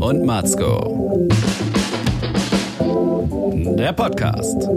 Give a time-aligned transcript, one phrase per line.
[0.00, 1.26] und Matzko.
[3.78, 4.68] Der Podcast.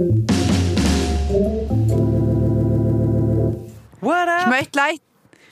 [4.02, 4.48] What Ich up?
[4.50, 4.98] möchte gleich,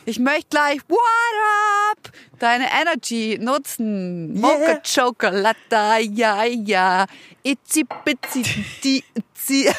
[0.05, 0.99] ich möchte gleich, what
[1.91, 2.11] up?
[2.39, 4.39] Deine Energy nutzen.
[4.39, 5.55] Mocha Chocolate,
[6.11, 7.05] ja, ja.
[7.43, 8.43] Itzi, bitzi,
[8.83, 9.69] di, itzi.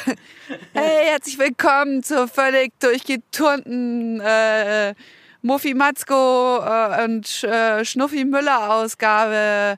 [0.73, 4.93] Hey, herzlich willkommen zur völlig durchgeturnten äh,
[5.41, 9.77] Muffi Matzko äh, und äh, Schnuffi Müller Ausgabe.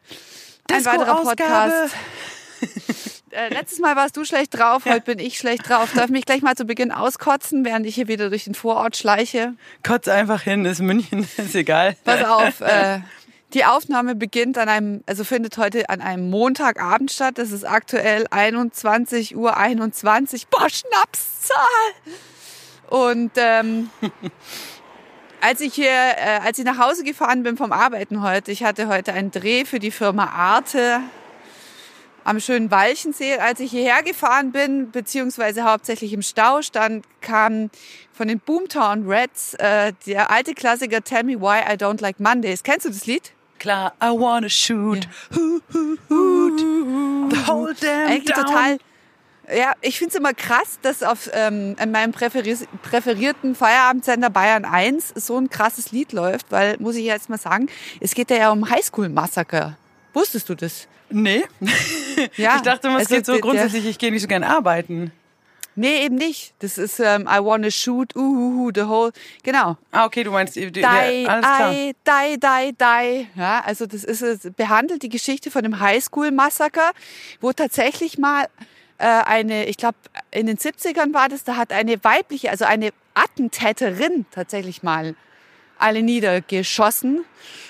[0.71, 1.23] Ein weiterer.
[1.23, 1.95] Podcast.
[3.31, 5.93] Äh, letztes Mal warst du schlecht drauf, heute bin ich schlecht drauf.
[5.95, 9.53] Darf mich gleich mal zu Beginn auskotzen, während ich hier wieder durch den Vorort schleiche?
[9.83, 11.95] Kotz einfach hin, ist München, ist egal.
[12.03, 12.99] Pass auf, äh,
[13.53, 17.37] die Aufnahme beginnt an einem, also findet heute an einem Montagabend statt.
[17.37, 20.47] Das ist aktuell 21 Uhr 21.
[20.47, 21.57] Boah, Schnapszahl!
[22.89, 23.89] Und ähm,
[25.41, 28.87] als ich hier, äh, als ich nach Hause gefahren bin vom Arbeiten heute, ich hatte
[28.87, 31.01] heute einen Dreh für die Firma Arte
[32.23, 33.37] am schönen Walchensee.
[33.37, 37.69] Als ich hierher gefahren bin, beziehungsweise hauptsächlich im Stau stand, kam
[38.13, 42.63] von den Boomtown Reds äh, der alte Klassiker Tell Me Why I Don't Like Mondays.
[42.63, 43.33] Kennst du das Lied?
[43.57, 45.07] Klar, I wanna shoot.
[45.35, 46.59] Hu, hu, hut.
[47.31, 48.45] The whole damn Eigentlich down.
[48.45, 48.77] total.
[49.53, 55.13] Ja, ich find's immer krass, dass auf ähm, in meinem präferi- präferierten Feierabendsender Bayern 1
[55.15, 57.67] so ein krasses Lied läuft, weil, muss ich jetzt mal sagen,
[57.99, 59.77] es geht ja um Highschool-Massaker.
[60.13, 60.87] Wusstest du das?
[61.09, 61.43] Nee.
[62.35, 64.43] Ja, ich dachte immer, es also geht so der- grundsätzlich, ich gehe nicht so gern
[64.43, 65.11] arbeiten.
[65.75, 66.53] Nee, eben nicht.
[66.59, 69.11] Das ist ähm, I wanna shoot, uhuhu, the whole.
[69.41, 69.77] Genau.
[69.91, 71.71] Ah, okay, du meinst, die, die, Die, alles klar.
[71.73, 73.27] I, die, die, die.
[73.39, 76.91] Ja, also das ist es behandelt die Geschichte von dem Highschool-Massaker,
[77.39, 78.47] wo tatsächlich mal
[79.05, 79.97] eine, ich glaube
[80.31, 85.15] in den 70ern war das, da hat eine weibliche, also eine Attentäterin tatsächlich mal
[85.77, 87.25] alle niedergeschossen.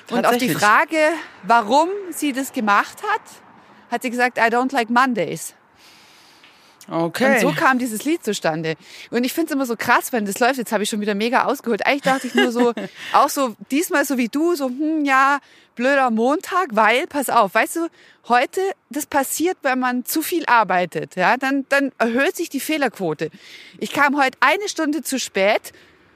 [0.10, 0.50] Und auf die?
[0.50, 0.98] Frage,
[1.44, 3.22] warum sie das gemacht hat,
[3.90, 5.56] hat sie gesagt, I don't like Mondays.
[6.90, 7.36] Okay.
[7.36, 8.76] Und so kam dieses Lied zustande.
[9.12, 10.58] Und ich finde es immer so krass, wenn das läuft.
[10.58, 11.86] Jetzt habe ich schon wieder mega ausgeholt.
[11.86, 12.74] Eigentlich dachte ich nur so,
[13.14, 15.40] auch so diesmal so wie du, so, hm, ja,
[15.82, 17.88] blöder Montag, weil, pass auf, weißt du,
[18.28, 18.62] heute,
[18.92, 23.32] das passiert, wenn man zu viel arbeitet, ja, dann, dann erhöht sich die Fehlerquote.
[23.80, 25.74] Ich kam heute eine Stunde zu spät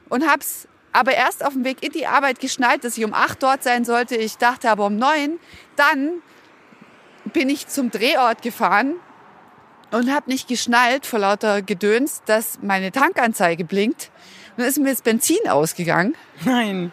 [0.08, 3.42] und hab's aber erst auf dem Weg in die Arbeit geschnallt, dass ich um acht
[3.42, 4.14] dort sein sollte.
[4.14, 5.40] Ich dachte aber um neun.
[5.74, 6.22] Dann
[7.24, 8.94] bin ich zum Drehort gefahren
[9.90, 14.12] und habe nicht geschnallt vor lauter Gedöns, dass meine Tankanzeige blinkt.
[14.52, 16.14] Und dann ist mir das Benzin ausgegangen.
[16.44, 16.92] Nein.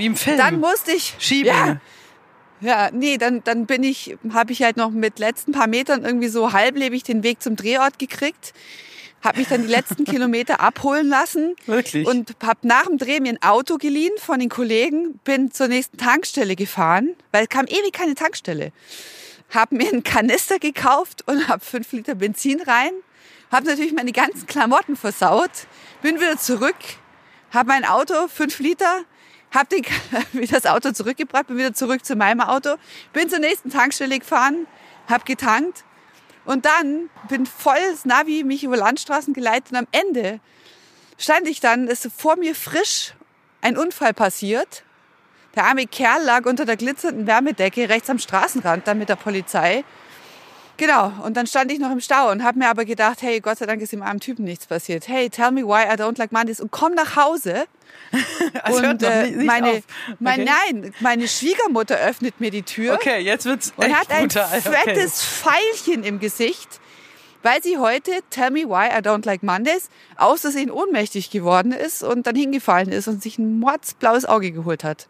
[0.00, 0.38] Wie im Film.
[0.38, 1.48] Dann musste ich Schieben.
[1.48, 1.80] Ja,
[2.62, 6.28] ja, nee, dann dann bin ich, habe ich halt noch mit letzten paar Metern irgendwie
[6.28, 8.54] so halblebig den Weg zum Drehort gekriegt.
[9.22, 12.06] Habe mich dann die letzten Kilometer abholen lassen Wirklich?
[12.06, 15.98] und habe nach dem Dreh mir ein Auto geliehen von den Kollegen, bin zur nächsten
[15.98, 18.72] Tankstelle gefahren, weil kam ewig keine Tankstelle.
[19.50, 22.92] Hab mir einen Kanister gekauft und hab fünf Liter Benzin rein.
[23.52, 25.50] Hab natürlich meine ganzen Klamotten versaut.
[26.00, 26.76] Bin wieder zurück,
[27.52, 29.02] hab mein Auto, fünf Liter,
[29.50, 29.84] hab den,
[30.32, 32.76] wieder das Auto zurückgebracht, bin wieder zurück zu meinem Auto,
[33.12, 34.66] bin zur nächsten Tankstelle gefahren,
[35.08, 35.84] hab getankt
[36.44, 40.40] und dann bin voll das Navi mich über Landstraßen geleitet und am Ende
[41.18, 43.14] stand ich dann, ist vor mir frisch
[43.60, 44.84] ein Unfall passiert.
[45.54, 49.84] Der arme Kerl lag unter der glitzernden Wärmedecke rechts am Straßenrand dann mit der Polizei.
[50.80, 53.58] Genau, und dann stand ich noch im Stau und habe mir aber gedacht, hey, Gott
[53.58, 55.08] sei Dank ist dem armen Typen nichts passiert.
[55.08, 57.66] Hey, tell me why I don't like Mondays und komm nach Hause.
[58.64, 59.80] Hört und noch äh, nicht, nicht meine, auf.
[60.20, 60.50] mein, Okay.
[60.72, 64.62] nein, meine Schwiegermutter öffnet mir die Tür Okay, jetzt wird's und echt hat ein brutal.
[64.62, 66.80] fettes Pfeilchen im Gesicht,
[67.42, 72.02] weil sie heute Tell Me Why I Don't Like Mondays aus Versehen ohnmächtig geworden ist
[72.02, 75.08] und dann hingefallen ist und sich ein mordsblaues Auge geholt hat.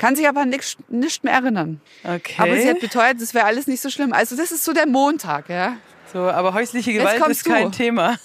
[0.00, 1.78] Kann sich aber nicht, nicht mehr erinnern.
[2.02, 2.32] Okay.
[2.38, 4.14] Aber sie hat beteuert, es wäre alles nicht so schlimm.
[4.14, 5.76] Also das ist so der Montag, ja.
[6.10, 7.70] so, aber häusliche Gewalt ist kein du.
[7.70, 8.16] Thema.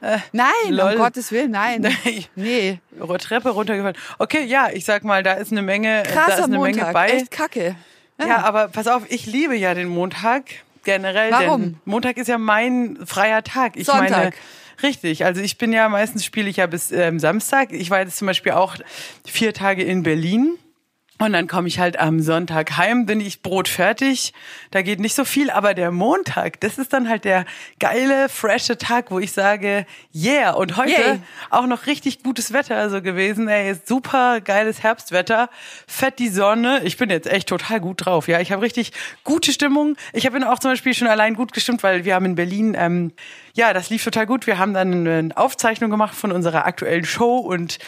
[0.32, 0.92] Nein, Lol.
[0.92, 1.82] um Gottes Willen, nein.
[1.82, 2.24] Nein.
[2.34, 2.80] Nee,
[3.18, 3.96] Treppe runtergefallen.
[4.18, 6.94] Okay, ja, ich sag mal, da ist eine Menge, da ist krasser eine Menge Montag,
[6.94, 7.10] bei.
[7.10, 7.76] echt kacke.
[8.18, 8.38] Ja.
[8.38, 10.44] aber pass auf, ich liebe ja den Montag
[10.84, 11.30] generell.
[11.30, 11.60] Warum?
[11.60, 13.76] Denn Montag ist ja mein freier Tag.
[13.76, 14.10] Ich Sonntag.
[14.10, 14.32] meine,
[14.82, 15.26] richtig.
[15.26, 17.72] Also ich bin ja meistens spiele ich ja bis ähm, Samstag.
[17.72, 18.76] Ich war jetzt zum Beispiel auch
[19.26, 20.56] vier Tage in Berlin.
[21.18, 24.32] Und dann komme ich halt am Sonntag heim, bin ich Brot fertig.
[24.72, 27.44] Da geht nicht so viel, aber der Montag, das ist dann halt der
[27.78, 30.50] geile, frische Tag, wo ich sage, yeah.
[30.52, 31.20] Und heute Yay.
[31.50, 33.46] auch noch richtig gutes Wetter so gewesen.
[33.46, 35.48] Ey, super geiles Herbstwetter,
[35.86, 36.80] fett die Sonne.
[36.82, 38.26] Ich bin jetzt echt total gut drauf.
[38.26, 38.92] Ja, ich habe richtig
[39.22, 39.96] gute Stimmung.
[40.12, 43.12] Ich bin auch zum Beispiel schon allein gut gestimmt, weil wir haben in Berlin, ähm,
[43.54, 44.46] ja, das lief total gut.
[44.46, 47.78] Wir haben dann eine Aufzeichnung gemacht von unserer aktuellen Show und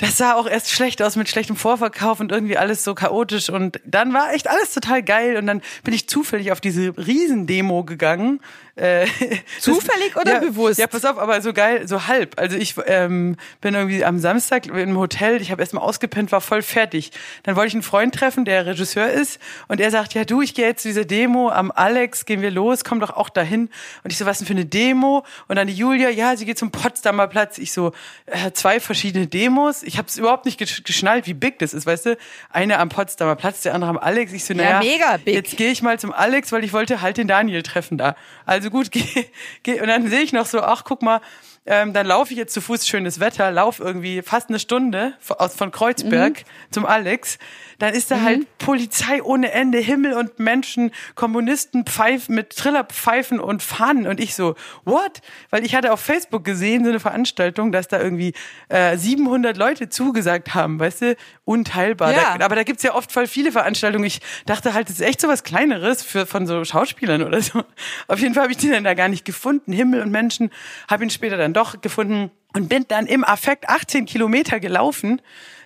[0.00, 3.80] das sah auch erst schlecht aus mit schlechtem Vorverkauf und irgendwie alles so chaotisch und
[3.84, 8.40] dann war echt alles total geil und dann bin ich zufällig auf diese Riesendemo gegangen.
[8.76, 9.06] Äh,
[9.60, 10.78] Zufällig oder ja, bewusst?
[10.78, 12.38] Ja, pass auf, aber so geil, so halb.
[12.38, 16.62] Also ich ähm, bin irgendwie am Samstag im Hotel, ich habe erstmal ausgepennt, war voll
[16.62, 17.10] fertig.
[17.42, 20.54] Dann wollte ich einen Freund treffen, der Regisseur ist und er sagt, ja du, ich
[20.54, 23.68] gehe jetzt zu dieser Demo am Alex, gehen wir los, komm doch auch dahin.
[24.04, 25.24] Und ich so, was denn für eine Demo?
[25.48, 27.58] Und dann die Julia, ja, sie geht zum Potsdamer Platz.
[27.58, 27.92] Ich so,
[28.26, 29.82] äh, zwei verschiedene Demos.
[29.82, 32.18] Ich habe es überhaupt nicht geschnallt, wie big das ist, weißt du?
[32.50, 34.32] Eine am Potsdamer Platz, der andere am Alex.
[34.32, 35.34] Ich so, naja, mega big.
[35.34, 38.16] jetzt gehe ich mal zum Alex, weil ich wollte halt den Daniel treffen da.
[38.46, 39.26] Also gut, geh,
[39.62, 39.80] geh.
[39.80, 41.20] und dann sehe ich noch so, ach guck mal,
[41.66, 45.54] ähm, dann laufe ich jetzt zu Fuß, schönes Wetter, lauf irgendwie fast eine Stunde aus
[45.54, 46.72] von Kreuzberg Mhm.
[46.72, 47.38] zum Alex.
[47.78, 53.62] Dann ist da halt Polizei ohne Ende, Himmel und Menschen, Kommunisten pfeifen mit Trillerpfeifen und
[53.62, 54.54] Fahnen und ich so,
[54.84, 55.22] what?
[55.48, 58.34] Weil ich hatte auf Facebook gesehen, so eine Veranstaltung, dass da irgendwie
[58.68, 61.16] äh, 700 Leute zugesagt haben, weißt du,
[61.46, 62.12] unteilbar.
[62.12, 62.36] Ja.
[62.38, 64.04] Da, aber da gibt's ja oft voll viele Veranstaltungen.
[64.04, 67.62] Ich dachte halt, das ist echt so was Kleineres für, von so Schauspielern oder so.
[68.08, 69.72] Auf jeden Fall habe ich den dann da gar nicht gefunden.
[69.72, 70.50] Himmel und Menschen,
[70.88, 75.20] habe ihn später dann doch gefunden und bin dann im Affekt 18 Kilometer gelaufen.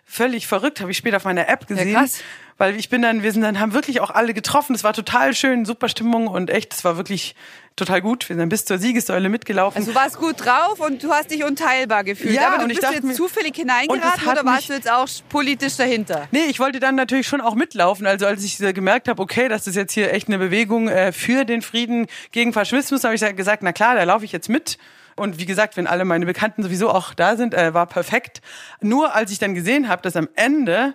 [0.06, 1.94] Völlig verrückt, habe ich später auf meiner App gesehen.
[1.94, 2.20] krass.
[2.56, 4.74] Weil ich bin dann, wir sind dann, haben wirklich auch alle getroffen.
[4.76, 7.34] Es war total schön, super Stimmung und echt, es war wirklich
[7.74, 8.28] total gut.
[8.28, 9.76] Wir sind dann bis zur Siegessäule mitgelaufen.
[9.78, 12.34] Also du warst gut drauf und du hast dich unteilbar gefühlt.
[12.34, 15.08] Ja, aber du und ich bist dachte jetzt zufällig hineingeraten oder warst du jetzt auch
[15.30, 16.28] politisch dahinter?
[16.30, 18.06] Nee, ich wollte dann natürlich schon auch mitlaufen.
[18.06, 21.10] Also als ich äh, gemerkt habe, okay, das ist jetzt hier echt eine Bewegung äh,
[21.10, 24.48] für den Frieden gegen Faschismus, habe ich sa- gesagt, na klar, da laufe ich jetzt
[24.48, 24.78] mit.
[25.16, 28.40] Und wie gesagt, wenn alle meine Bekannten sowieso auch da sind, äh, war perfekt.
[28.80, 30.94] Nur als ich dann gesehen habe, dass am Ende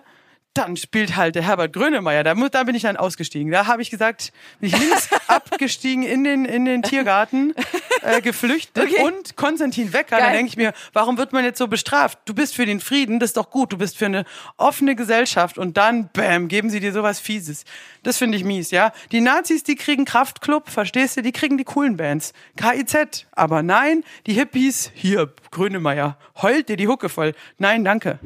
[0.54, 2.24] dann spielt halt der Herbert Grönemeyer.
[2.24, 3.52] Da, da bin ich dann ausgestiegen.
[3.52, 7.54] Da habe ich gesagt, bin ich links abgestiegen in den, in den Tiergarten,
[8.02, 9.04] äh, geflüchtet Okay.
[9.04, 10.16] und Konstantin Wecker.
[10.16, 10.32] Da Geil.
[10.36, 12.18] denke ich mir, warum wird man jetzt so bestraft?
[12.24, 13.72] Du bist für den Frieden, das ist doch gut.
[13.72, 14.24] Du bist für eine
[14.56, 17.64] offene Gesellschaft und dann, bam, geben sie dir sowas Fieses.
[18.02, 18.92] Das finde ich mies, ja.
[19.12, 21.22] Die Nazis, die kriegen Kraftclub, verstehst du?
[21.22, 22.32] Die kriegen die coolen Bands.
[22.56, 23.26] KIZ.
[23.32, 27.34] Aber nein, die Hippies, hier, Grönemeyer, heult dir die Hucke voll.
[27.58, 28.18] Nein, danke.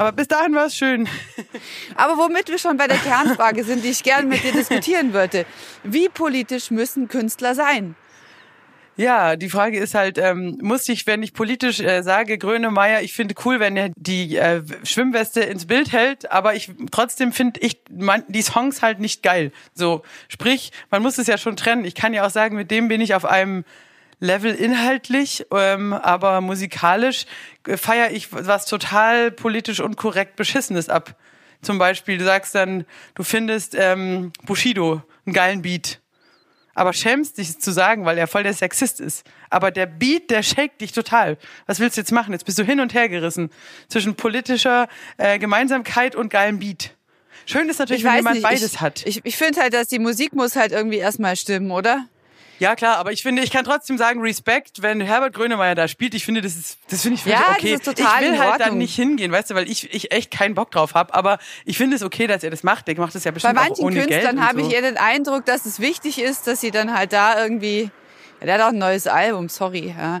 [0.00, 1.06] Aber bis dahin war es schön.
[1.94, 5.44] Aber womit wir schon bei der Kernfrage sind, die ich gerne mit dir diskutieren würde.
[5.84, 7.94] Wie politisch müssen Künstler sein?
[8.96, 13.12] Ja, die Frage ist halt, ähm, muss ich, wenn ich politisch äh, sage, Grönemeyer, ich
[13.12, 17.82] finde cool, wenn er die äh, Schwimmweste ins Bild hält, aber ich trotzdem finde ich
[17.90, 19.52] man, die Songs halt nicht geil.
[19.74, 21.84] So, sprich, man muss es ja schon trennen.
[21.84, 23.64] Ich kann ja auch sagen, mit dem bin ich auf einem
[24.20, 27.26] Level inhaltlich, ähm, aber musikalisch
[27.66, 31.16] äh, feiere ich was total politisch unkorrekt Beschissenes ab.
[31.62, 32.84] Zum Beispiel, du sagst dann,
[33.14, 36.00] du findest ähm, Bushido einen geilen Beat
[36.80, 39.26] aber schämst dich zu sagen, weil er voll der Sexist ist.
[39.50, 41.36] Aber der Beat, der shakt dich total.
[41.66, 42.32] Was willst du jetzt machen?
[42.32, 43.50] Jetzt bist du hin und her gerissen
[43.88, 44.88] zwischen politischer
[45.18, 46.96] äh, Gemeinsamkeit und geilem Beat.
[47.44, 49.04] Schön ist natürlich, wenn jemand beides ich, hat.
[49.06, 52.06] Ich, ich finde halt, dass die Musik muss halt irgendwie erstmal stimmen, oder?
[52.60, 56.14] Ja klar, aber ich finde, ich kann trotzdem sagen, Respekt, wenn Herbert Grönemeyer da spielt.
[56.14, 57.72] Ich finde, das ist, das finde ich völlig Ja, das okay.
[57.72, 60.54] ist total ich will halt dann nicht hingehen, weißt du, weil ich, ich echt keinen
[60.54, 61.14] Bock drauf habe.
[61.14, 62.86] Aber ich finde es okay, dass er das macht.
[62.86, 64.10] Der macht das ja Bei bestimmt auch manchen ohne Geld.
[64.10, 64.68] Künstlern habe so.
[64.68, 67.90] ich eher den Eindruck, dass es wichtig ist, dass sie dann halt da irgendwie.
[68.40, 69.94] Ja, der hat auch ein neues Album, sorry.
[69.98, 70.20] Ja.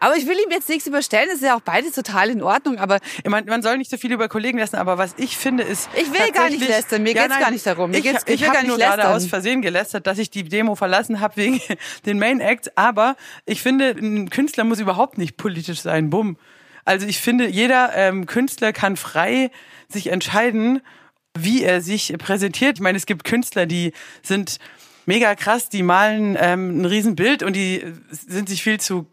[0.00, 2.78] Aber ich will ihm jetzt nichts überstellen, das ist ja auch beides total in Ordnung.
[2.78, 5.88] Aber Man, man soll nicht so viel über Kollegen lästern, aber was ich finde ist.
[5.96, 7.90] Ich will gar nicht lästern, mir geht's nein, gar nicht darum.
[7.90, 9.14] Mir ich geht's- ich, ich will gar nicht nur gerade lästern.
[9.16, 11.60] aus Versehen gelästert, dass ich die Demo verlassen habe wegen
[12.06, 12.70] den Main Acts.
[12.76, 16.10] Aber ich finde, ein Künstler muss überhaupt nicht politisch sein.
[16.10, 16.36] Bumm.
[16.84, 19.50] Also ich finde, jeder ähm, Künstler kann frei
[19.88, 20.80] sich entscheiden,
[21.36, 22.76] wie er sich präsentiert.
[22.78, 24.58] Ich meine, es gibt Künstler, die sind
[25.06, 29.06] mega krass, die malen ähm, ein Riesenbild und die sind sich viel zu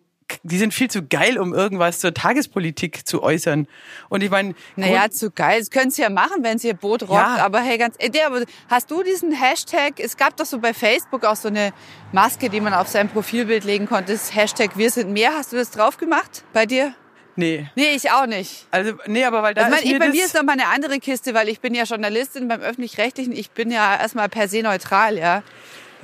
[0.44, 3.68] die sind viel zu geil, um irgendwas zur Tagespolitik zu äußern.
[4.10, 5.60] Und ich meine, naja, zu geil.
[5.60, 7.38] Das können sie ja machen, wenn sie ihr Boot rockt.
[7.38, 7.46] Ja.
[7.46, 10.00] Aber hey, ganz, äh, der, aber hast du diesen Hashtag?
[10.00, 11.74] Es gab doch so bei Facebook auch so eine
[12.12, 14.14] Maske, die man auf sein Profilbild legen konnte.
[14.14, 15.34] Das Hashtag Wir sind mehr.
[15.36, 16.94] Hast du das drauf gemacht bei dir?
[17.36, 17.68] nee.
[17.76, 18.66] Nee, ich auch nicht.
[18.72, 20.68] Also, nee, aber weil da Also mein, ist mir bei mir ist noch mal eine
[20.68, 23.34] andere Kiste, weil ich bin ja Journalistin beim Öffentlich-Rechtlichen.
[23.34, 25.44] Ich bin ja erstmal per se neutral, ja.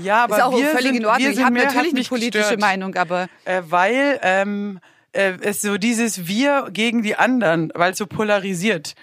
[0.03, 1.24] Ja, aber ist auch wir völlig sind, in Ordnung.
[1.27, 4.79] Wir Ich habe natürlich eine politische gestört, Meinung, aber Äh, weil ähm,
[5.13, 8.96] äh, es so dieses Wir gegen die anderen, weil es so polarisiert.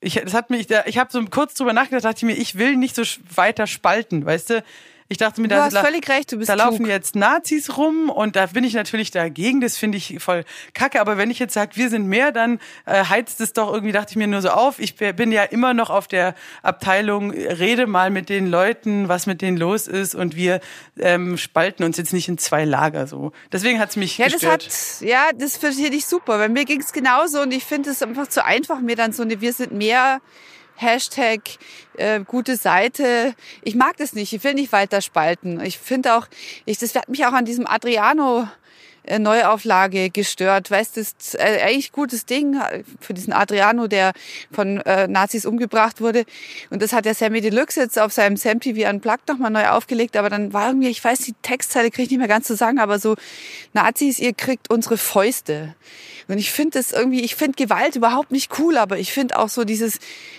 [0.00, 2.58] Ich, das hat mich, da- ich habe so kurz drüber nachgedacht, dachte ich mir, ich
[2.58, 3.02] will nicht so
[3.34, 4.64] weiter spalten, weißt du?
[5.08, 8.08] Ich dachte mir, Du da, hast völlig recht, du bist da laufen jetzt Nazis rum
[8.08, 9.60] und da bin ich natürlich dagegen.
[9.60, 11.00] Das finde ich voll kacke.
[11.00, 14.12] Aber wenn ich jetzt sage, wir sind mehr, dann äh, heizt es doch irgendwie, dachte
[14.12, 14.78] ich mir nur so auf.
[14.78, 19.42] Ich bin ja immer noch auf der Abteilung, rede mal mit den Leuten, was mit
[19.42, 20.60] denen los ist und wir
[20.98, 23.32] ähm, spalten uns jetzt nicht in zwei Lager so.
[23.52, 24.64] Deswegen hat's mich Ja, das gestört.
[24.64, 26.38] hat, ja, das verstehe ich super.
[26.38, 29.40] Bei mir ging's genauso und ich finde es einfach zu einfach, mir dann so eine
[29.42, 30.20] Wir sind mehr
[30.76, 31.40] Hashtag
[31.96, 33.34] äh, gute Seite.
[33.62, 34.32] Ich mag das nicht.
[34.32, 35.60] Ich will nicht weiter spalten.
[35.60, 36.26] Ich finde auch,
[36.64, 38.48] ich, das hat mich auch an diesem Adriano
[39.18, 40.70] Neuauflage gestört.
[40.70, 44.12] Weißt du, ist äh, eigentlich gutes Ding äh, für diesen Adriano, der
[44.52, 46.24] von äh, Nazis umgebracht wurde.
[46.70, 50.16] Und das hat der Sammy Deluxe jetzt auf seinem Sam TV Unplugged nochmal neu aufgelegt.
[50.16, 52.78] Aber dann war irgendwie, ich weiß, die Textzeile kriege ich nicht mehr ganz zu sagen,
[52.78, 53.16] aber so,
[53.72, 55.74] Nazis, ihr kriegt unsere Fäuste.
[56.28, 59.48] Und ich finde das irgendwie, ich finde Gewalt überhaupt nicht cool, aber ich finde auch
[59.48, 59.98] so dieses,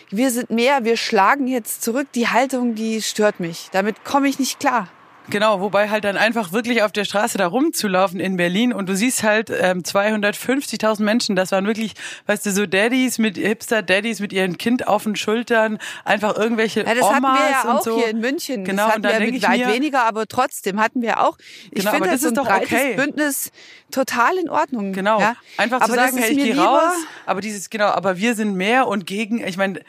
[0.09, 3.69] wir sind mehr, wir schlagen jetzt zurück, die Haltung, die stört mich.
[3.71, 4.89] Damit komme ich nicht klar.
[5.29, 8.95] Genau, wobei halt dann einfach wirklich auf der Straße da rumzulaufen in Berlin und du
[8.95, 11.93] siehst halt ähm, 250.000 Menschen, das waren wirklich,
[12.27, 16.93] weißt du, so Daddys mit Hipster-Daddys mit ihren Kind auf den Schultern, einfach irgendwelche Ja,
[16.93, 17.97] das Omas hatten wir ja und auch so.
[17.97, 18.63] hier in München.
[18.65, 21.19] Genau, das hatten und dann wir mit ich weit mir- weniger, aber trotzdem hatten wir
[21.21, 21.37] auch.
[21.71, 22.93] Ich Genau, finde das das so ein ist doch breites okay.
[22.95, 23.51] Bündnis
[23.91, 24.93] total in Ordnung.
[24.93, 25.35] Genau, Ja?
[25.57, 26.93] einfach aber zu sagen, ist hey, ich gehe raus,
[27.25, 29.81] aber dieses, genau, aber wir sind mehr und gegen, ich meine,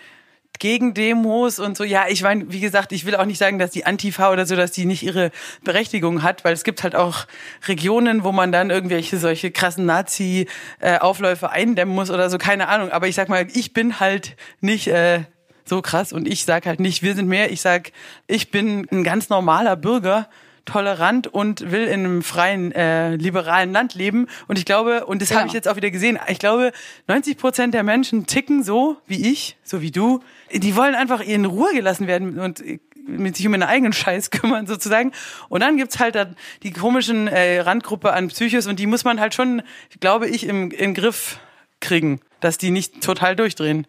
[0.58, 1.84] gegen Demos und so.
[1.84, 4.56] Ja, ich meine, wie gesagt, ich will auch nicht sagen, dass die Antifa oder so,
[4.56, 5.30] dass die nicht ihre
[5.64, 7.26] Berechtigung hat, weil es gibt halt auch
[7.66, 12.90] Regionen, wo man dann irgendwelche solche krassen Nazi-Aufläufe eindämmen muss oder so, keine Ahnung.
[12.90, 15.24] Aber ich sag mal, ich bin halt nicht äh,
[15.64, 17.50] so krass und ich sag halt nicht, wir sind mehr.
[17.50, 17.92] Ich sag,
[18.26, 20.28] ich bin ein ganz normaler Bürger
[20.66, 24.26] tolerant und will in einem freien, äh, liberalen Land leben.
[24.48, 25.40] Und ich glaube, und das Genau.
[25.40, 26.72] habe ich jetzt auch wieder gesehen, ich glaube,
[27.08, 30.20] 90 Prozent der Menschen ticken so wie ich, so wie du.
[30.52, 32.62] Die wollen einfach in Ruhe gelassen werden und
[33.08, 35.12] mit sich um ihren eigenen Scheiß kümmern sozusagen.
[35.48, 36.26] Und dann gibt's halt da
[36.62, 39.62] die komischen äh, Randgruppe an Psychos und die muss man halt schon,
[40.00, 41.38] glaube ich, im, im Griff
[41.80, 43.86] kriegen, dass die nicht total durchdrehen.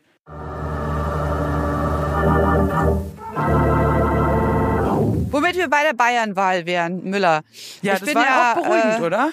[5.68, 7.42] Wir bei der Bayernwahl wären, Müller.
[7.82, 9.30] Ja, ich das bin war ja, auch beruhigend, äh, oder?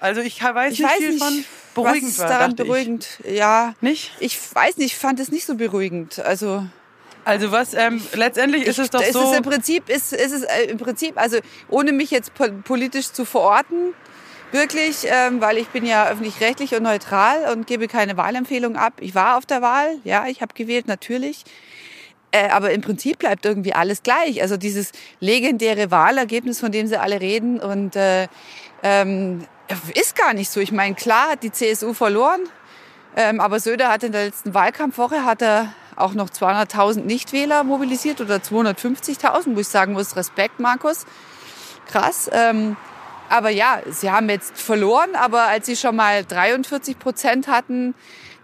[0.00, 2.68] Also ich weiß Ich nicht weiß viel nicht, von beruhigend was war, daran dachte ich.
[2.68, 3.08] beruhigend.
[3.24, 4.12] Ja, Nicht?
[4.20, 6.20] ich weiß nicht, ich fand es nicht so beruhigend.
[6.20, 6.64] Also
[7.24, 9.30] Also was, ähm, letztendlich ist es doch ist so.
[9.32, 13.12] es im Prinzip ist, ist es äh, im Prinzip also ohne mich jetzt po- politisch
[13.12, 13.92] zu verorten
[14.52, 19.14] wirklich ähm, weil ich bin ja öffentlich-rechtlich und neutral und gebe keine Wahlempfehlung ab ich
[19.14, 21.44] war auf der Wahl ja ich habe gewählt natürlich
[22.30, 27.00] äh, aber im Prinzip bleibt irgendwie alles gleich also dieses legendäre Wahlergebnis von dem sie
[27.00, 28.28] alle reden und äh,
[28.82, 29.44] ähm,
[29.94, 32.40] ist gar nicht so ich meine klar hat die CSU verloren
[33.16, 38.20] ähm, aber Söder hat in der letzten Wahlkampfwoche hat er auch noch 200.000 Nichtwähler mobilisiert
[38.20, 41.04] oder 250.000, wo ich sagen muss, Respekt, Markus.
[41.88, 42.30] Krass.
[42.32, 42.76] Ähm,
[43.28, 47.94] aber ja, sie haben jetzt verloren, aber als sie schon mal 43 Prozent hatten,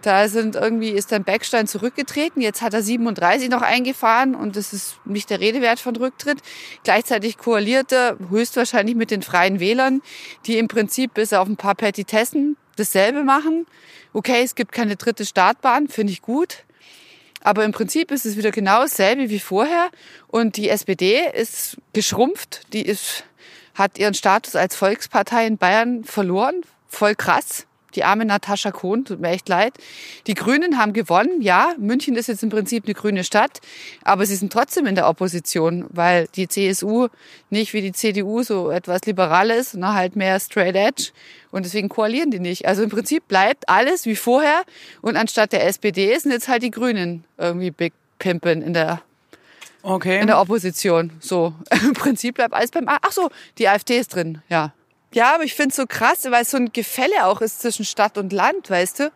[0.05, 2.43] da sind irgendwie, ist dann Beckstein zurückgetreten.
[2.43, 6.39] Jetzt hat er 37 noch eingefahren und das ist nicht der Rede wert von Rücktritt.
[6.83, 10.03] Gleichzeitig koaliert er höchstwahrscheinlich mit den Freien Wählern,
[10.47, 13.67] die im Prinzip bis auf ein paar Petitessen dasselbe machen.
[14.13, 16.65] Okay, es gibt keine dritte Startbahn, finde ich gut.
[17.43, 19.91] Aber im Prinzip ist es wieder genau dasselbe wie vorher.
[20.29, 22.63] Und die SPD ist geschrumpft.
[22.73, 23.25] Die ist,
[23.75, 26.63] hat ihren Status als Volkspartei in Bayern verloren.
[26.89, 27.67] Voll krass.
[27.95, 29.75] Die arme Natascha Kohn, tut mir echt leid.
[30.27, 31.41] Die Grünen haben gewonnen.
[31.41, 33.61] Ja, München ist jetzt im Prinzip eine grüne Stadt.
[34.03, 37.09] Aber sie sind trotzdem in der Opposition, weil die CSU
[37.51, 41.11] nicht wie die CDU so etwas liberal ist, sondern halt mehr straight edge.
[41.51, 42.67] Und deswegen koalieren die nicht.
[42.67, 44.63] Also im Prinzip bleibt alles wie vorher.
[45.03, 49.03] Und anstatt der SPD sind jetzt halt die Grünen irgendwie Big Pimpen in der,
[49.83, 50.21] okay.
[50.21, 51.13] in der Opposition.
[51.21, 54.73] So, im Prinzip bleibt alles beim, ach so, die AfD ist drin, ja.
[55.15, 57.85] Ja, aber ich finde es so krass, weil es so ein Gefälle auch ist zwischen
[57.85, 59.13] Stadt und Land, weißt du?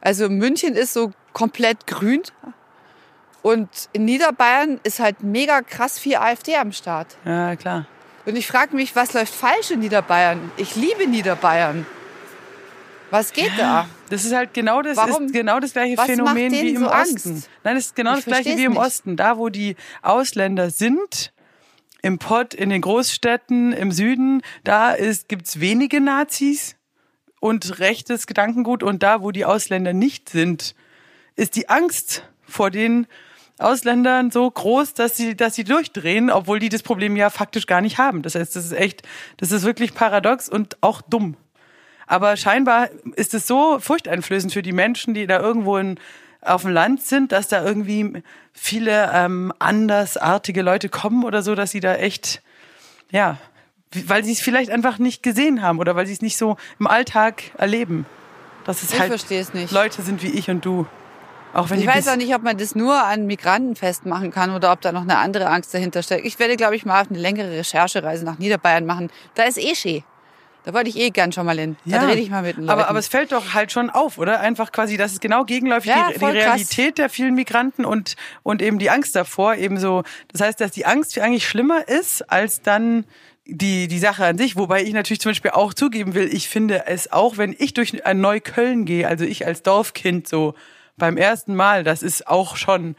[0.00, 2.22] Also München ist so komplett grün.
[3.42, 7.16] Und in Niederbayern ist halt mega krass viel AfD am Start.
[7.24, 7.86] ja, klar.
[8.26, 10.50] Und ich frage mich, was läuft falsch in Niederbayern?
[10.56, 11.84] Ich liebe Niederbayern.
[13.10, 13.86] Was geht da?
[14.08, 15.26] Das ist halt genau das, Warum?
[15.26, 17.30] ist genau das gleiche Was Phänomen wie im so Osten.
[17.32, 17.50] Angst?
[17.64, 18.80] Nein, das ist genau Ich das gleiche wie im nicht.
[18.80, 19.16] Osten.
[19.16, 21.33] Da, wo die Ausländer sind,
[22.04, 26.76] im Pott, in den Großstädten, im Süden, da ist, gibt's wenige Nazis
[27.40, 28.82] und rechtes Gedankengut.
[28.82, 30.74] Und da, wo die Ausländer nicht sind,
[31.34, 33.06] ist die Angst vor den
[33.58, 37.80] Ausländern so groß, dass sie, dass sie durchdrehen, obwohl die das Problem ja faktisch gar
[37.80, 38.20] nicht haben.
[38.20, 39.02] Das heißt, das ist echt,
[39.38, 41.38] das ist wirklich paradox und auch dumm.
[42.06, 45.98] Aber scheinbar ist es so furchteinflößend für die Menschen, die da irgendwo in,
[46.44, 48.22] auf dem Land sind, dass da irgendwie
[48.52, 52.42] viele ähm, andersartige Leute kommen oder so, dass sie da echt
[53.10, 53.38] Ja,
[54.06, 56.86] weil sie es vielleicht einfach nicht gesehen haben oder weil sie es nicht so im
[56.86, 58.06] Alltag erleben.
[58.64, 59.72] Dass es Ich halt verstehe es nicht.
[59.72, 60.86] Leute sind wie ich und du.
[61.52, 64.72] Auch wenn Ich weiß auch nicht, ob man das nur an Migranten festmachen kann oder
[64.72, 66.26] ob da noch eine andere Angst dahinter steckt.
[66.26, 69.10] Ich werde, glaube ich, mal eine längere Recherchereise nach Niederbayern machen.
[69.34, 70.02] Da ist eh schön.
[70.64, 71.76] Da wollte ich eh gern schon mal hin.
[71.84, 72.70] Da rede ich mal mit den Leuten.
[72.70, 74.40] Aber, aber es fällt doch halt schon auf, oder?
[74.40, 76.44] Einfach quasi, das ist genau gegenläufig Ja, die, die voll krass.
[76.44, 79.56] Realität der vielen Migranten und, und eben die Angst davor.
[79.56, 83.04] Eben so, das heißt, dass die Angst eigentlich schlimmer ist als dann
[83.46, 84.56] die, die Sache an sich.
[84.56, 88.06] Wobei ich natürlich zum Beispiel auch zugeben will, ich finde es auch, wenn ich durch
[88.06, 90.54] ein Neukölln gehe, also ich als Dorfkind so
[90.96, 92.96] beim ersten Mal, das ist auch schon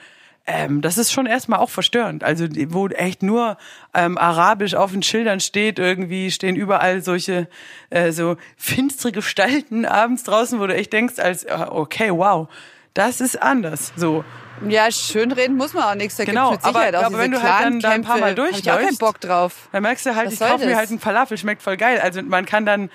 [0.48, 2.24] ähm, das ist schon erstmal auch verstörend.
[2.24, 3.58] Also wo echt nur
[3.94, 7.48] ähm, Arabisch auf den Schildern steht, irgendwie stehen überall solche
[7.90, 12.48] äh, so finstere Gestalten abends draußen, wo du echt denkst, als äh, okay, wow,
[12.94, 13.92] das ist anders.
[13.96, 14.24] So
[14.70, 16.16] ja, schönreden muss man auch nichts.
[16.16, 18.20] Da Genau, gibt's mit Sicherheit aber- auch aber wenn du halt dann da ein paar
[18.20, 18.54] Mal Clan-Kämpfe.
[18.56, 19.54] Hab ich auch keinen durchläufst- Bock drauf.
[19.74, 22.00] dann merkst du halt, Was ich kaufe mir halt einen Falafel, schmeckt voll geil.
[22.02, 22.90] Also man kann dann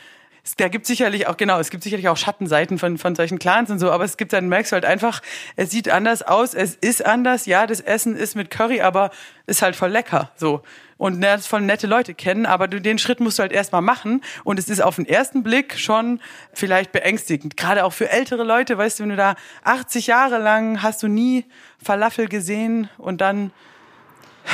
[0.57, 3.79] da gibt sicherlich auch, genau, es gibt sicherlich auch Schattenseiten von, von solchen Clans und
[3.79, 5.21] so, aber es gibt dann, merkst du halt einfach,
[5.57, 9.11] es sieht anders aus, es ist anders, ja, das Essen ist mit Curry, aber
[9.47, 10.63] ist halt voll lecker, so.
[10.97, 13.81] Und ne, das voll nette Leute kennen, aber du, den Schritt musst du halt erstmal
[13.81, 16.21] machen und es ist auf den ersten Blick schon
[16.53, 17.57] vielleicht beängstigend.
[17.57, 21.09] Gerade auch für ältere Leute, weißt du, wenn du da 80 Jahre lang hast du
[21.09, 21.47] nie
[21.83, 23.51] Falafel gesehen und dann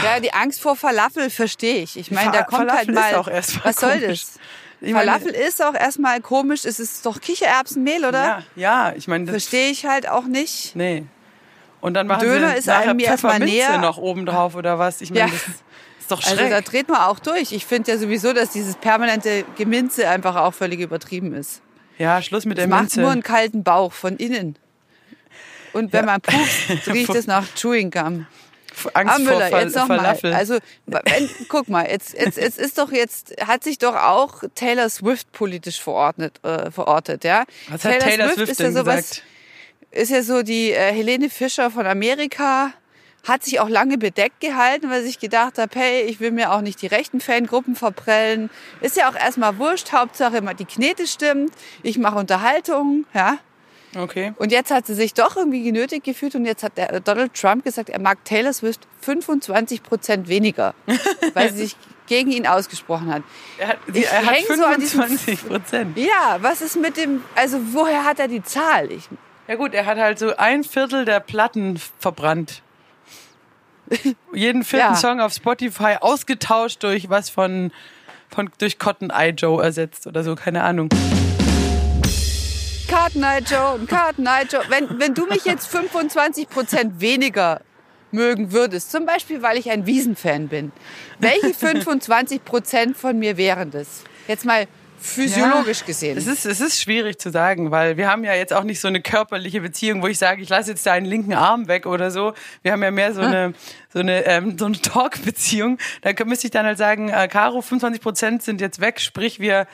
[0.05, 1.99] Ja, die Angst vor Falafel verstehe ich.
[1.99, 3.43] Ich meine, da kommt Falafel halt mal.
[3.65, 4.23] was soll komisch.
[4.23, 4.38] das?
[4.87, 6.64] Ich meine- Falafel ist auch erstmal komisch.
[6.64, 8.25] Es ist doch Kichererbsenmehl, oder?
[8.25, 10.75] Ja, ja, ich meine, das Verstehe ich halt auch nicht.
[10.76, 11.05] Nee.
[11.81, 13.78] Und dann machen Döner sie ist einem erstmal näher.
[13.78, 15.00] noch oben drauf oder was?
[15.00, 15.26] Ich meine, Ja.
[15.26, 15.43] das
[16.00, 17.52] ist doch Also da dreht man auch durch.
[17.52, 21.61] Ich finde ja sowieso, dass dieses permanente Geminze einfach auch völlig übertrieben ist.
[21.99, 23.00] ja, Schluss mit der macht Minze.
[23.00, 24.57] nur einen kalten Bauch von innen.
[25.73, 28.26] Und wenn man pupst, riecht es nach Chewing Gum.
[28.95, 29.99] Angst Ah, Müller, vor Fal jetzt noch mal.
[29.99, 30.33] Falafel.
[30.33, 34.88] Also, wenn, guck mal, jetzt, jetzt, jetzt ist doch jetzt, hat sich doch auch Taylor
[34.88, 37.45] Swift politisch verordnet, äh, verortet, ja?
[37.68, 39.23] was hat Taylor Swift ist ja denn sowas, gesagt?
[39.90, 42.73] ist ja so die äh, Helene Fischer von Amerika,
[43.26, 46.61] hat sich auch lange bedeckt gehalten, weil sich gedacht hat, hey, ich will mir auch
[46.61, 48.50] nicht die rechten Fangruppen verprellen.
[48.80, 51.52] Ist ja auch erstmal wurscht, Hauptsache immer die Knete stimmt,
[51.83, 53.38] ich mache Unterhaltung, ja?
[53.97, 54.33] Okay.
[54.37, 57.64] Und jetzt hat sie sich doch irgendwie genötigt gefühlt und jetzt hat der Donald Trump
[57.64, 60.75] gesagt, er mag Taylor Swift 25 Prozent weniger,
[61.35, 63.23] weil sie sich gegen ihn ausgesprochen hat.
[63.59, 65.97] Er hat, er hat häng so an diesem- 25 Prozent.
[65.99, 68.92] Ja, was ist mit dem, also woher hat er die Zahl?
[68.92, 69.09] Ich,
[69.49, 72.62] Ja gut, er hat halt so ein Viertel der Platten verbrannt.
[74.33, 74.94] Jeden vierten Ja.
[74.97, 77.73] Song auf Spotify ausgetauscht durch was von,
[78.29, 80.88] von durch Cotton Eye Joe ersetzt oder so, keine Ahnung.
[82.88, 84.62] Cotton Eye Joe und Cotton Eye Joe.
[84.68, 87.61] Wenn, wenn du mich jetzt 25 Prozent weniger
[88.12, 90.72] mögen würdest, zum Beispiel, weil ich ein Wiesenfan bin,
[91.18, 94.05] welche 25 Prozent von mir wären das?
[94.29, 94.66] Jetzt mal
[94.99, 96.16] physiologisch gesehen.
[96.16, 98.88] Es ist, es ist schwierig zu sagen, weil wir haben ja jetzt auch nicht so
[98.88, 102.35] eine körperliche Beziehung, wo ich sage, ich lasse jetzt deinen linken Arm weg oder so.
[102.62, 103.53] Wir haben ja mehr so eine,
[103.92, 105.79] so eine, ähm, so eine Talk-Beziehung.
[106.03, 109.66] Da müsste ich dann halt sagen, äh, Caro, 25 Prozent sind jetzt weg, sprich wir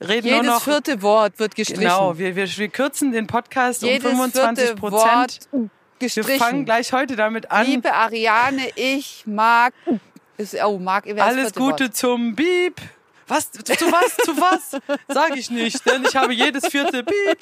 [0.00, 0.62] reden Jedes nur noch.
[0.62, 1.82] vierte Wort wird gestrichen.
[1.82, 5.02] Genau, wir, wir, wir kürzen den Podcast Jedes um 25 vierte Prozent.
[5.02, 6.38] Wort Wir gestrichen.
[6.38, 7.66] fangen gleich heute damit an.
[7.66, 9.72] Liebe Ariane, ich mag.
[10.36, 11.96] Ist, oh, mag Alles Gute Wort.
[11.96, 12.80] zum Beep.
[13.30, 13.52] Was?
[13.52, 13.62] Zu,
[13.92, 14.16] was?
[14.16, 14.80] Zu was?
[15.06, 17.38] Sag ich nicht, denn ich habe jedes vierte Beep.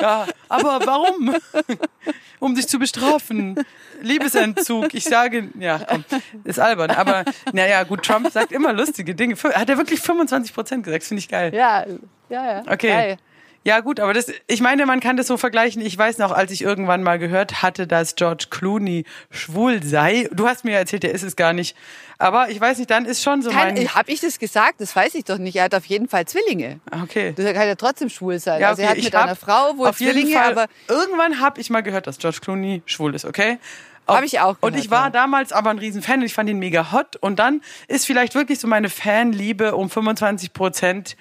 [0.00, 1.36] Ja, aber warum?
[2.40, 3.56] Um dich zu bestrafen.
[4.00, 4.94] Liebesentzug.
[4.94, 6.04] Ich sage, ja, komm,
[6.44, 6.92] ist albern.
[6.92, 9.34] Aber naja, gut, Trump sagt immer lustige Dinge.
[9.34, 11.02] Hat er wirklich 25 Prozent gesagt?
[11.02, 11.52] Finde ich geil.
[11.52, 11.84] Ja,
[12.28, 12.62] ja, ja.
[12.66, 12.88] Okay.
[12.88, 13.16] Geil.
[13.64, 15.82] Ja, gut, aber das, ich meine, man kann das so vergleichen.
[15.82, 20.28] Ich weiß noch, als ich irgendwann mal gehört hatte, dass George Clooney schwul sei.
[20.32, 21.76] Du hast mir ja erzählt, er ist es gar nicht.
[22.18, 23.94] Aber ich weiß nicht, dann ist schon so Kann, mein.
[23.94, 24.80] hab ich das gesagt?
[24.80, 25.56] Das weiß ich doch nicht.
[25.56, 26.80] Er hat auf jeden Fall Zwillinge.
[27.02, 27.34] Okay.
[27.36, 28.60] Das kann ja trotzdem schwul sein.
[28.60, 31.40] Ja, also er hat ich mit einer Frau wohl auf jeden Zwillinge, Fall, aber irgendwann
[31.40, 33.58] habe ich mal gehört, dass George Clooney schwul ist, okay?
[34.06, 35.10] Hab ich auch Und gehört, ich war ja.
[35.10, 37.16] damals aber ein Riesenfan und ich fand ihn mega hot.
[37.16, 41.16] Und dann ist vielleicht wirklich so meine Fanliebe um 25 Prozent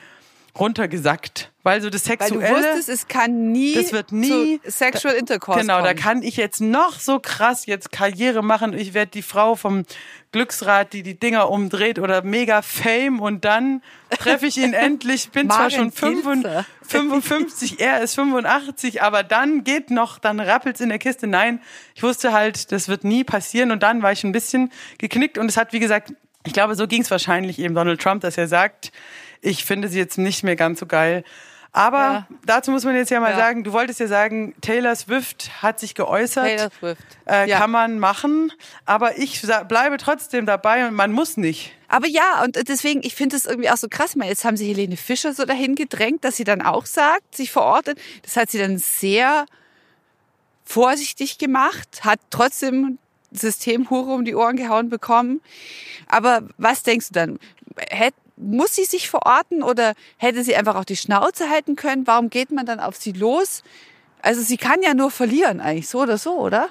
[0.59, 1.51] runtergesackt.
[1.63, 2.55] Weil so das weil du Sexuelle...
[2.55, 5.99] wusstest, es kann nie, Das wird nie- Sexual Intercourse Genau, da kommen.
[5.99, 8.71] kann ich jetzt noch so krass jetzt Karriere machen.
[8.73, 9.83] Ich werde die Frau vom
[10.31, 13.81] Glücksrad, die die Dinger umdreht oder mega Fame und dann
[14.17, 15.29] treffe ich ihn endlich.
[15.31, 16.65] Bin zwar schon Pilzer.
[16.83, 21.27] 55, er ist 85, aber dann geht noch, dann rappelt's in der Kiste.
[21.27, 21.61] Nein,
[21.95, 25.47] ich wusste halt, das wird nie passieren und dann war ich ein bisschen geknickt und
[25.49, 26.13] es hat, wie gesagt,
[26.45, 28.91] ich glaube, so ging's wahrscheinlich eben Donald Trump, dass er sagt,
[29.41, 31.23] ich finde sie jetzt nicht mehr ganz so geil.
[31.73, 32.27] Aber Ja.
[32.45, 33.37] dazu muss man jetzt ja mal Ja.
[33.37, 36.45] sagen, du wolltest ja sagen, Taylor Swift hat sich geäußert.
[36.45, 37.01] Taylor Swift.
[37.27, 37.59] Äh, Ja.
[37.59, 38.51] Kann man machen,
[38.85, 41.73] aber ich bleibe trotzdem dabei und man muss nicht.
[41.87, 44.15] Aber ja, und deswegen, ich finde es irgendwie auch so krass.
[44.15, 47.51] Meine, Jetzt haben sie Helene Fischer so dahin gedrängt, dass sie dann auch sagt, sich
[47.51, 47.99] verortet.
[48.23, 49.45] Das hat sie dann sehr
[50.65, 52.97] vorsichtig gemacht, hat trotzdem
[53.31, 55.41] Systemhure um die Ohren gehauen bekommen.
[56.07, 57.39] Aber was denkst du dann?
[57.89, 62.07] Hätt, muss sie sich verorten oder hätte sie einfach auch die Schnauze halten können?
[62.07, 63.63] Warum geht man dann auf sie los?
[64.21, 66.69] Also sie kann ja nur verlieren eigentlich, so oder so, oder?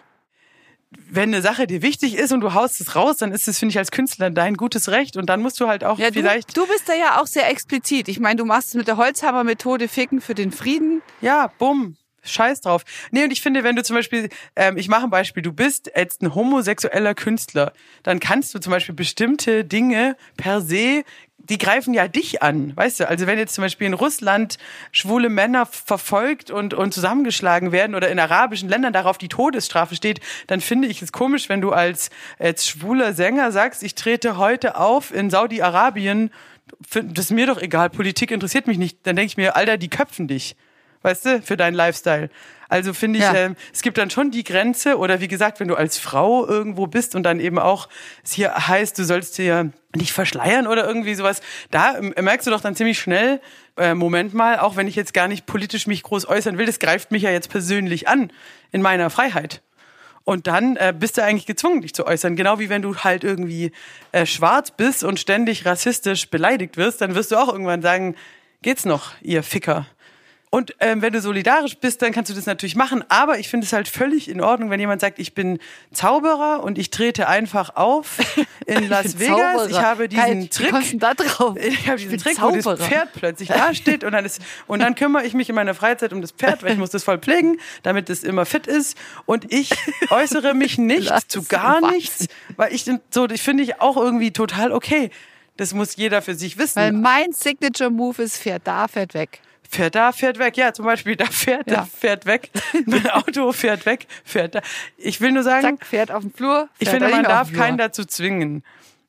[0.91, 3.71] Wenn eine Sache dir wichtig ist und du haust es raus, dann ist es, finde
[3.71, 6.63] ich, als Künstler dein gutes Recht und dann musst du halt auch Ja, vielleicht, du,
[6.63, 8.09] du bist da ja auch sehr explizit.
[8.09, 11.03] Ich meine, du machst es mit der Holzhammer-Methode Ficken für den Frieden.
[11.21, 11.97] ja, bumm.
[12.29, 12.83] Scheiß drauf.
[13.13, 15.93] Nee, und ich finde, wenn du zum Beispiel, ähm, ich mache ein Beispiel, du bist
[15.95, 21.05] jetzt ein homosexueller Künstler, dann kannst du zum Beispiel bestimmte Dinge per se,
[21.39, 23.09] die greifen ja dich an, weißt du?
[23.09, 24.59] Also wenn jetzt zum Beispiel in Russland
[24.91, 30.21] schwule Männer verfolgt und, und zusammengeschlagen werden oder in arabischen Ländern darauf die Todesstrafe steht,
[30.49, 34.77] dann finde ich es komisch, wenn du als, als schwuler Sänger sagst, ich trete heute
[34.77, 36.31] auf in Saudi-Arabien,
[36.91, 39.07] das ist mir doch egal, Politik interessiert mich nicht.
[39.07, 40.57] Dann denke ich mir, Alter, die köpfen dich
[41.07, 42.31] weißt du, für deinen Lifestyle.
[42.69, 43.35] Also finde ich, Ja.
[43.35, 46.87] ähm, es gibt dann schon die Grenze oder wie gesagt, wenn du als Frau irgendwo
[46.87, 47.89] bist und dann eben auch
[48.25, 52.61] es hier heißt, du sollst dir nicht verschleiern oder irgendwie sowas, da merkst du doch
[52.61, 53.41] dann ziemlich schnell,
[53.77, 56.79] äh, Moment mal, auch wenn ich jetzt gar nicht politisch mich groß äußern will, das
[56.79, 58.31] greift mich ja jetzt persönlich an
[58.73, 59.63] in meiner Freiheit.
[60.25, 62.35] Und dann äh, bist du eigentlich gezwungen, dich zu äußern.
[62.35, 63.71] Genau wie wenn du halt irgendwie
[64.11, 68.17] äh, schwarz bist und ständig rassistisch beleidigt wirst, dann wirst du auch irgendwann sagen,
[68.61, 69.87] geht's noch, ihr Ficker.
[70.49, 73.05] Und ähm, wenn du solidarisch bist, dann kannst du das natürlich machen.
[73.09, 75.59] Aber ich finde es halt völlig in Ordnung, wenn jemand sagt, ich bin
[75.93, 78.19] Zauberer und ich trete einfach auf
[78.67, 79.37] in Las Vegas.
[79.39, 79.69] Zauberer.
[79.71, 81.01] Ich habe diesen Geil, Wie Trick.
[81.01, 81.57] da drauf?
[81.61, 82.87] Ich habe diesen bin Trick, wo das Zauberer.
[82.87, 86.13] Pferd plötzlich da steht und dann ist, und dann kümmere ich mich in meiner Freizeit
[86.13, 88.97] um das Pferd, weil ich muss das voll pflegen, damit es immer fit ist.
[89.27, 89.71] Und ich
[90.11, 91.91] äußere mich nicht zu gar Wahnsinn.
[91.91, 95.11] nichts, weil ich so, ich finde ich auch irgendwie total okay.
[95.57, 96.77] Das muss jeder für sich wissen.
[96.77, 99.41] Weil mein Signature Move ist, fährt da, fährt weg.
[99.71, 100.57] Fährt da, fährt weg.
[100.57, 101.77] Ja, zum Beispiel, da fährt, Ja.
[101.79, 102.51] da fährt weg.
[102.87, 104.61] Mein Auto fährt weg, fährt da.
[104.97, 106.69] Ich will nur sagen, Zack, fährt auf dem Flur.
[106.79, 108.63] ich fährt finde, da man darf keinen dazu zwingen.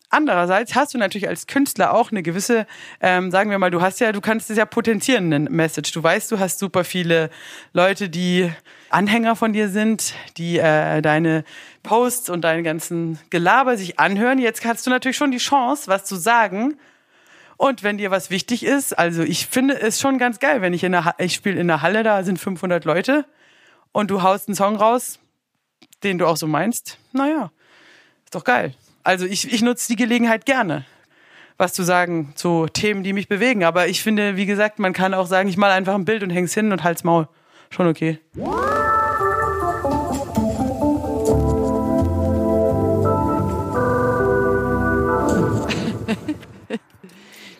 [0.10, 2.66] Andererseits hast du natürlich als Künstler auch eine gewisse,
[3.02, 5.92] ähm, sagen wir mal, du hast ja, du kannst es ja potenzieren, eine Message.
[5.92, 7.30] Du weißt, du hast super viele
[7.74, 8.50] Leute, die
[8.90, 11.44] Anhänger von dir sind, die äh, deine
[11.84, 14.40] Posts und deinen ganzen Gelaber sich anhören.
[14.40, 16.78] Jetzt hast du natürlich schon die Chance, was zu sagen.
[17.58, 20.84] Und wenn dir was wichtig ist, also ich finde es schon ganz geil, wenn ich
[20.84, 23.26] in der, ich spiele in der Halle, da sind 500 Leute
[23.92, 25.20] und du haust einen Song raus,
[26.04, 27.00] den du auch so meinst.
[27.14, 27.52] Naja,
[28.26, 28.76] ist doch geil.
[29.04, 30.86] Also ich, ich nutze die Gelegenheit gerne,
[31.58, 33.64] was zu sagen zu Themen, die mich bewegen.
[33.64, 36.30] Aber ich finde, wie gesagt, man kann auch sagen, ich mal einfach ein Bild und
[36.30, 37.28] häng's hin und halt's Maul.
[37.72, 38.20] Schon okay.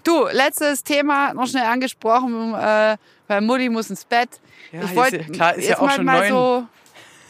[0.08, 2.96] Du, letztes Thema noch schnell angesprochen, äh,
[3.28, 4.30] weil Mutti muss ins Bett.
[4.72, 6.30] Ja, ich ist wollte ja- klar, ist ja auch mal, schon mal neun.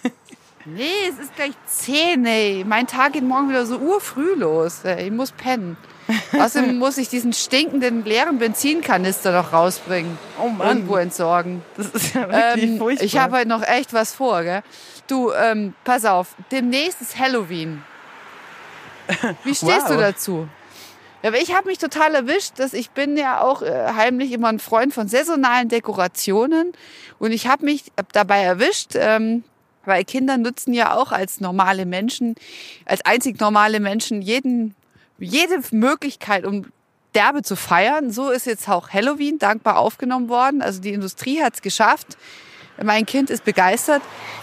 [0.04, 0.10] so.
[0.66, 2.66] Nee, es ist gleich zehn, ey.
[2.68, 4.84] Mein Tag geht morgen wieder so urfrüh los.
[4.84, 5.06] Ey.
[5.06, 5.78] Ich muss pennen.
[6.38, 10.18] Außerdem muss ich diesen stinkenden leeren Benzinkanister noch rausbringen.
[10.44, 10.68] Oh Mann.
[10.68, 11.64] Irgendwo entsorgen.
[11.78, 13.06] Das ist ja wirklich Ähm, furchtbar.
[13.06, 14.62] ich habe heute noch echt was vor, gell?
[15.08, 17.82] Du, ähm, pass auf, demnächst ist Halloween.
[19.46, 19.88] Wie stehst Wow.
[19.88, 20.48] du dazu?
[21.28, 24.60] Aber ich habe mich total erwischt, dass ich bin ja auch äh, heimlich immer ein
[24.60, 26.74] Freund von saisonalen Dekorationen
[27.20, 29.44] und ich habe mich dabei erwischt, ähm,
[29.86, 32.36] weil Kinder nutzen ja auch als normale Menschen,
[32.86, 34.76] als einzig normale Menschen jeden,
[35.18, 36.66] jede Möglichkeit, um
[37.16, 38.12] derbe zu feiern.
[38.12, 40.62] So ist jetzt auch Halloween dankbar aufgenommen worden.
[40.62, 42.18] Also die Industrie hat es geschafft.
[42.84, 44.02] Mein Kind ist begeistert.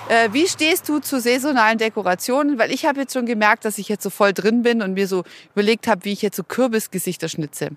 [0.09, 2.59] Äh, wie stehst du zu saisonalen Dekorationen?
[2.59, 5.09] Weil ich habe jetzt schon gemerkt, dass ich jetzt so voll drin bin und mir
[5.09, 7.71] so überlegt habe, wie ich jetzt so Kürbisgesichter schnitze.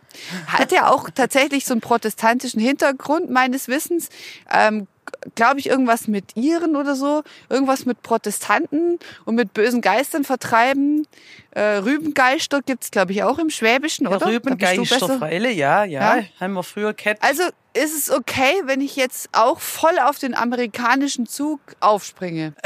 [0.48, 4.10] Hat ja auch tatsächlich so einen protestantischen Hintergrund meines Wissens.
[4.52, 4.88] Ähm,
[5.36, 11.08] glaube ich, irgendwas mit Iren oder so, irgendwas mit Protestanten und mit bösen Geistern vertreiben.
[11.52, 14.26] Äh, Rübengeister gibt's glaube ich, auch im Schwäbischen, ja, oder?
[14.28, 15.18] Du Rübengeister.
[15.18, 16.24] Freile, ja, ja, Ja?
[16.40, 17.18] Haben wir früher Cat.
[17.22, 17.44] Also
[17.74, 22.54] ist es okay, wenn ich jetzt auch voll auf den amerikanischen Zug aufspringe?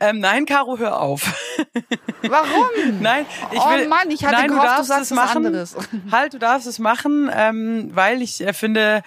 [0.00, 1.34] Ähm, nein, Caro, hör auf.
[2.22, 2.66] Warum?
[3.00, 3.86] Nein, ich Oh will.
[3.88, 5.46] Mann, ich hatte nein, gehofft, du darfst sagst es was machen.
[5.46, 5.76] anderes.
[6.10, 9.02] Halt, du darfst es machen, ähm, weil ich äh, finde,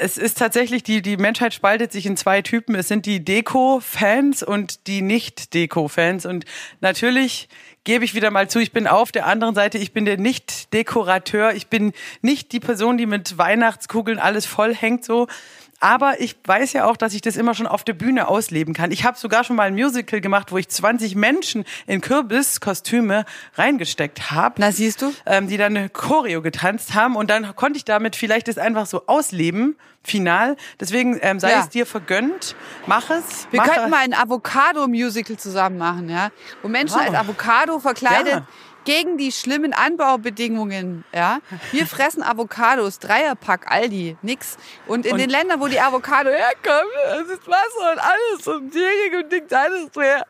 [0.00, 2.74] es ist tatsächlich, die, die Menschheit spaltet sich in zwei Typen.
[2.74, 6.24] Es sind die Deko-Fans und die Nicht-Deko-Fans.
[6.24, 6.46] Und
[6.80, 7.50] natürlich
[7.84, 11.52] gebe ich wieder mal zu, ich bin auf der anderen Seite, ich bin der Nicht-Dekorateur.
[11.52, 15.26] Ich bin nicht die Person, die mit Weihnachtskugeln alles voll hängt so.
[15.80, 18.90] Aber ich weiß ja auch, dass ich das immer schon auf der Bühne ausleben kann.
[18.92, 24.30] Ich habe sogar schon mal ein Musical gemacht, wo ich 20 Menschen in Kürbiskostüme reingesteckt
[24.30, 24.56] habe.
[24.58, 25.12] Na, siehst du?
[25.26, 27.16] Ähm, die dann eine Choreo getanzt haben.
[27.16, 30.56] Und dann konnte ich damit vielleicht das einfach so ausleben, final.
[30.78, 31.60] Deswegen ähm, sei Ja.
[31.60, 32.54] es dir vergönnt.
[32.86, 33.46] Mach es.
[33.50, 36.30] Wir Mach könnten mal ein Avocado-Musical zusammen machen, ja?
[36.62, 37.06] Wo Menschen Wow.
[37.08, 38.46] als Avocado verkleidet Ja.
[38.84, 41.38] Gegen die schlimmen Anbaubedingungen, ja?
[41.72, 44.56] Wir fressen Avocados, Dreierpack, Aldi, nix.
[44.86, 48.70] Und in Und- den Ländern, wo die Avocado herkommt, es ist Wasser und alles und
[48.70, 50.26] Tierchen und nichts anderes mehr.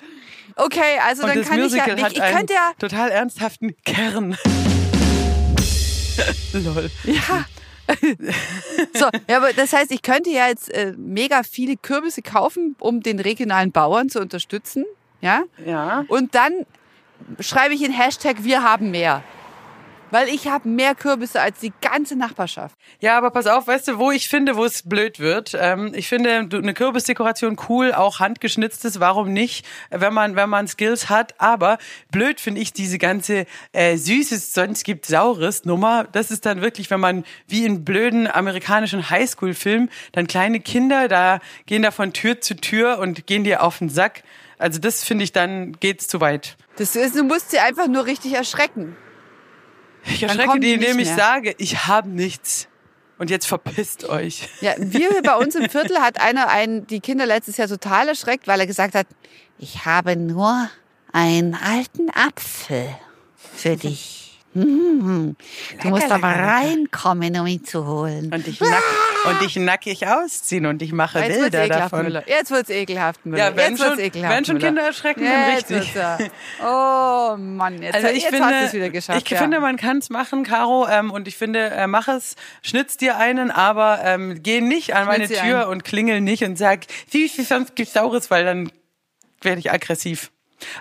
[0.56, 4.36] Okay, also Und dann kann Musical ich ja, ich, ich könnte ja, total ernsthaften Kern.
[6.52, 6.90] Lol.
[7.04, 7.44] ja.
[8.94, 13.00] So, ja, aber das heißt, ich könnte ja jetzt äh, mega viele Kürbisse kaufen, um
[13.02, 14.84] den regionalen Bauern zu unterstützen,
[15.20, 15.42] ja?
[15.64, 16.04] Ja.
[16.08, 16.52] Und dann
[17.38, 19.22] schreibe ich in Hashtag Wir haben mehr.
[20.10, 22.74] Weil ich habe mehr Kürbisse als die ganze Nachbarschaft.
[23.00, 25.56] Ja, aber pass auf, weißt du, wo ich finde, wo es blöd wird.
[25.58, 30.66] Ähm, ich finde du- eine Kürbisdekoration cool, auch handgeschnitztes, warum nicht, wenn man wenn man
[30.68, 31.40] Skills hat.
[31.40, 31.78] Aber
[32.10, 36.04] blöd finde ich diese ganze äh, süßes, sonst gibt saures Nummer.
[36.12, 41.38] Das ist dann wirklich, wenn man wie in blöden amerikanischen Highschool-Filmen dann kleine Kinder da
[41.66, 44.22] gehen da von Tür zu Tür und gehen dir auf den Sack.
[44.58, 46.56] Also das finde ich dann geht's zu weit.
[46.76, 48.96] Das ist, du musst sie einfach nur richtig erschrecken.
[50.04, 51.16] Ich erschrecke die indem ich mehr.
[51.16, 52.68] sage, ich habe nichts.
[53.18, 54.48] Und jetzt verpisst euch.
[54.62, 58.46] Ja, wir bei uns im Viertel hat einer einen, die Kinder letztes Jahr total erschreckt,
[58.48, 59.06] weil er gesagt hat,
[59.58, 60.70] ich habe nur
[61.12, 62.88] einen alten Apfel
[63.36, 64.26] für dich.
[64.52, 65.36] Hm,
[65.80, 68.34] Du musst aber reinkommen, um ihn zu holen.
[68.34, 68.82] Und dich, nack,
[69.26, 72.02] und dich nackig ausziehen und ich mache Jetzt wird's Bilder ekelhaft, davon.
[72.04, 72.22] Müller.
[72.26, 73.38] Jetzt wird's ekelhaft, Müller.
[73.50, 74.58] Ja, wenn jetzt wird's schon- ekelhaft, wenn schon.
[74.58, 75.94] Kinder erschrecken, dann richtig.
[75.94, 76.18] wird's ja.
[76.62, 79.22] Oh Mann, jetzt, Also ich jetzt finde, hast du es wieder geschafft.
[79.24, 79.38] ich ja.
[79.38, 83.16] finde, man kann es machen, Caro, ähm, und ich finde, äh, mach es, schnitz dir
[83.16, 86.80] einen, aber ähm, geh nicht an meine Schnitz dir Tür und klingel nicht und sag,
[87.10, 88.70] wie viel sonst gibt's Saures, weil dann
[89.42, 90.30] werde ich aggressiv.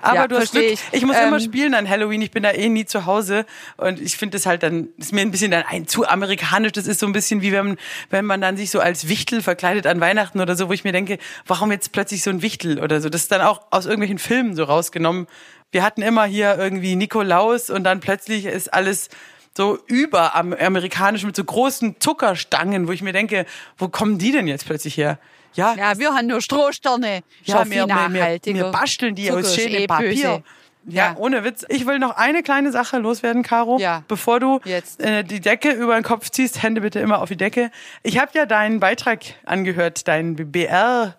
[0.02, 0.63] Aber Ja, du hast Glück.
[0.63, 0.80] ich.
[0.92, 2.22] Ich muss Ähm, immer spielen an Halloween.
[2.22, 3.46] Ich bin da eh nie zu Hause
[3.78, 6.72] und ich finde es halt dann ist mir ein bisschen dann ein zu amerikanisch.
[6.74, 7.78] Das ist so ein bisschen wie wenn
[8.10, 10.92] wenn man dann sich so als Wichtel verkleidet an Weihnachten oder so, wo ich mir
[10.92, 13.10] denke, warum jetzt plötzlich so ein Wichtel oder so?
[13.10, 15.28] Das ist dann auch aus irgendwelchen Filmen so rausgenommen.
[15.72, 19.10] Wir hatten immer hier irgendwie Nikolaus und dann plötzlich ist alles
[19.57, 23.45] so über am- amerikanisch mit so großen Zuckerstangen, wo ich mir denke,
[23.77, 25.19] wo kommen die denn jetzt plötzlich her?
[25.53, 27.21] Ja, Ja, wir haben nur Strohsterne.
[27.43, 30.43] ja, wir, wir, wir, basteln die Zucker aus schönem eh Papier.
[30.85, 31.15] Ja, Ja.
[31.17, 31.65] ohne Witz.
[31.69, 33.77] Ich will noch eine kleine Sache loswerden, Caro.
[33.79, 34.03] Ja.
[34.07, 35.01] Bevor du Jetzt.
[35.01, 37.71] Äh, die Decke über den Kopf ziehst, Hände bitte immer auf die Decke.
[38.03, 41.15] Ich habe ja deinen Beitrag angehört, dein BR.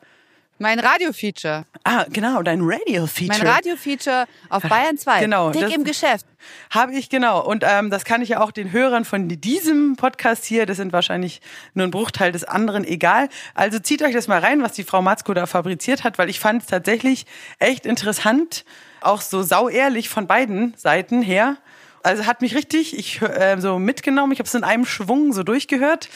[0.63, 1.65] Mein Radiofeature.
[1.85, 3.39] Ah, genau, dein Radio-Feature.
[3.39, 5.21] Mein Radiofeature auf Bayern 2.
[5.21, 6.27] Genau, Dick im Geschäft.
[6.69, 7.43] Habe ich, genau.
[7.43, 10.93] Und ähm, das kann ich ja auch den Hörern von diesem Podcast hier, das sind
[10.93, 11.41] wahrscheinlich
[11.73, 13.31] nur ein Bruchteil des anderen, egal.
[13.55, 16.39] Also zieht euch das mal rein, was die Frau Matzko da fabriziert hat, weil ich
[16.39, 17.25] fand es tatsächlich
[17.59, 18.67] echt interessant,
[19.01, 21.57] auch so sauehrlich von beiden Seiten her.
[22.03, 24.33] Also hat mich richtig ich äh, so mitgenommen.
[24.33, 26.11] Ich habe es in einem Schwung so durchgehört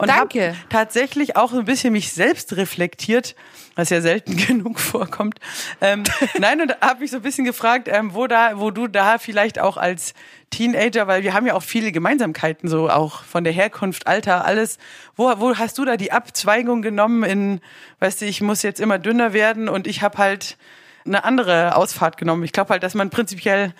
[0.00, 3.34] und habe tatsächlich auch so ein bisschen mich selbst reflektiert,
[3.74, 5.38] was ja selten genug vorkommt.
[5.80, 6.02] Ähm,
[6.38, 9.58] nein, und habe mich so ein bisschen gefragt, ähm, wo da, wo du da vielleicht
[9.58, 10.14] auch als
[10.50, 14.78] Teenager, weil wir haben ja auch viele Gemeinsamkeiten, so auch von der Herkunft, Alter, alles.
[15.16, 17.60] Wo, wo hast du da die Abzweigung genommen in,
[18.00, 20.56] weißt du, ich muss jetzt immer dünner werden und ich habe halt
[21.04, 22.44] eine andere Ausfahrt genommen.
[22.44, 23.72] Ich glaube halt, dass man prinzipiell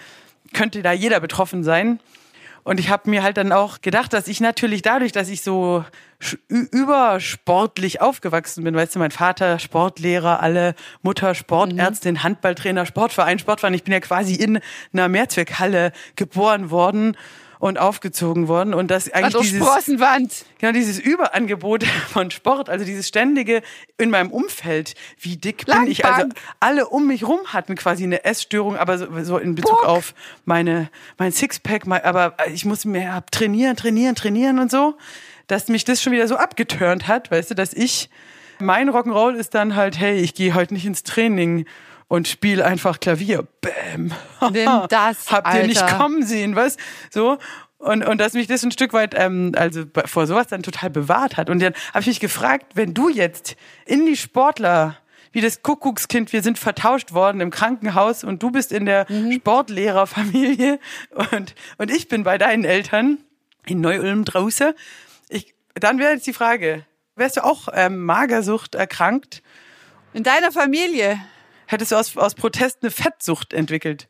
[0.52, 2.00] könnte da jeder betroffen sein.
[2.62, 5.84] Und ich habe mir halt dann auch gedacht, dass ich natürlich dadurch, dass ich so
[6.48, 13.74] übersportlich aufgewachsen bin, weißt du, mein Vater Sportlehrer, alle Mutter Sportärztin, Handballtrainer, Sportverein, Sportverein.
[13.74, 14.60] Ich bin ja quasi in
[14.92, 17.16] einer Mehrzweckhalle geboren worden
[17.60, 20.46] und aufgezogen worden und das eigentlich der dieses Sprossenwand.
[20.58, 23.62] Genau, dieses Überangebot von Sport, also dieses ständige
[23.98, 26.04] in meinem Umfeld, wie dick bin ich.
[26.04, 26.40] Also Langbank.
[26.58, 29.86] alle um mich rum hatten quasi eine Essstörung, aber so, so in Bezug Bock.
[29.86, 30.14] auf
[30.46, 34.96] meine, mein Sixpack, mein, aber ich muss mehr trainieren, trainieren, trainieren und so,
[35.46, 38.08] dass mich das schon wieder so abgeturnt hat, weißt du, dass ich,
[38.58, 41.66] mein Rock'n'Roll ist dann halt, hey, ich gehe heute nicht ins Training
[42.10, 43.46] und spiele einfach Klavier.
[43.60, 44.12] Bäm.
[44.50, 45.96] Nimm das, Habt ihr nicht Alter.
[45.96, 46.76] kommen sehen, was?
[47.08, 47.38] So.
[47.78, 51.36] Und, und dass mich das ein Stück weit, ähm, also vor sowas dann total bewahrt
[51.36, 51.48] hat.
[51.48, 53.54] Und dann habe ich mich gefragt, wenn du jetzt
[53.86, 54.96] in die Sportler,
[55.30, 59.32] wie das Kuckuckskind, wir sind vertauscht worden im Krankenhaus und du bist in der Mhm.
[59.34, 60.80] Sportlehrerfamilie
[61.32, 63.18] und, und ich bin bei deinen Eltern
[63.66, 64.72] in Neu-Ulm draußen.
[65.28, 69.42] Ich, dann wäre jetzt die Frage, wärst du auch ähm, Magersucht erkrankt?
[70.12, 71.20] In deiner Familie.
[71.70, 74.08] Hättest du aus, aus Protest eine Fettsucht entwickelt.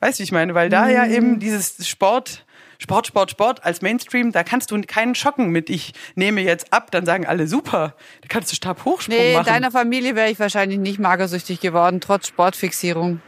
[0.00, 0.54] Weißt du, wie ich meine?
[0.54, 1.12] Weil da ja Mhm.
[1.12, 2.44] eben dieses Sport
[2.78, 6.90] Sport, Sport, Sport als Mainstream, da kannst du keinen schocken mit ich nehme jetzt ab,
[6.90, 7.94] dann sagen alle super.
[8.20, 9.46] Da kannst du Stabhochsprung Nee, in machen.
[9.46, 13.20] deiner Familie wäre ich wahrscheinlich nicht magersüchtig geworden, trotz Sportfixierung.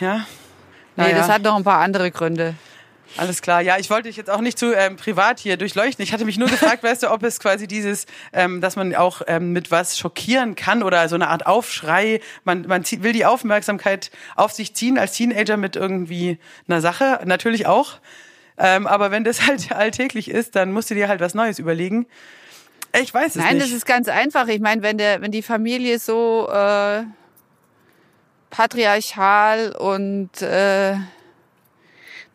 [0.00, 0.26] ja.
[0.96, 1.16] Nee, Naja.
[1.16, 2.54] das hat noch ein paar andere Gründe.
[3.16, 3.60] Alles klar.
[3.60, 6.02] Ja, ich wollte dich jetzt auch nicht zu ähm, privat hier durchleuchten.
[6.02, 9.22] Ich hatte mich nur gefragt, weißt du, ob es quasi dieses, ähm, dass man auch
[9.26, 12.20] ähm, mit was schockieren kann oder so eine Art Aufschrei.
[12.44, 17.20] Man, man zieht, will die Aufmerksamkeit auf sich ziehen als Teenager mit irgendwie einer Sache.
[17.24, 17.98] Natürlich auch.
[18.58, 22.06] Ähm, aber wenn das halt alltäglich ist, dann musst du dir halt was Neues überlegen.
[23.00, 23.66] Ich weiß es Nein, nicht.
[23.66, 24.48] das ist ganz einfach.
[24.48, 27.04] Ich meine, wenn der, wenn die Familie so äh,
[28.50, 30.96] patriarchal und äh,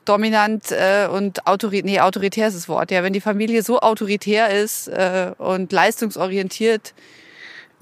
[0.08, 4.50] dominant äh, und autoritär, nee, autoritär ist das Wort, ja, wenn die Familie so autoritär
[4.50, 6.94] ist äh, und leistungsorientiert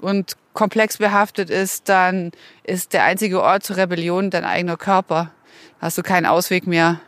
[0.00, 2.32] und komplex behaftet ist, dann
[2.64, 5.32] ist der einzige Ort zur Rebellion dein eigener Körper.
[5.80, 7.00] Da hast du keinen Ausweg mehr.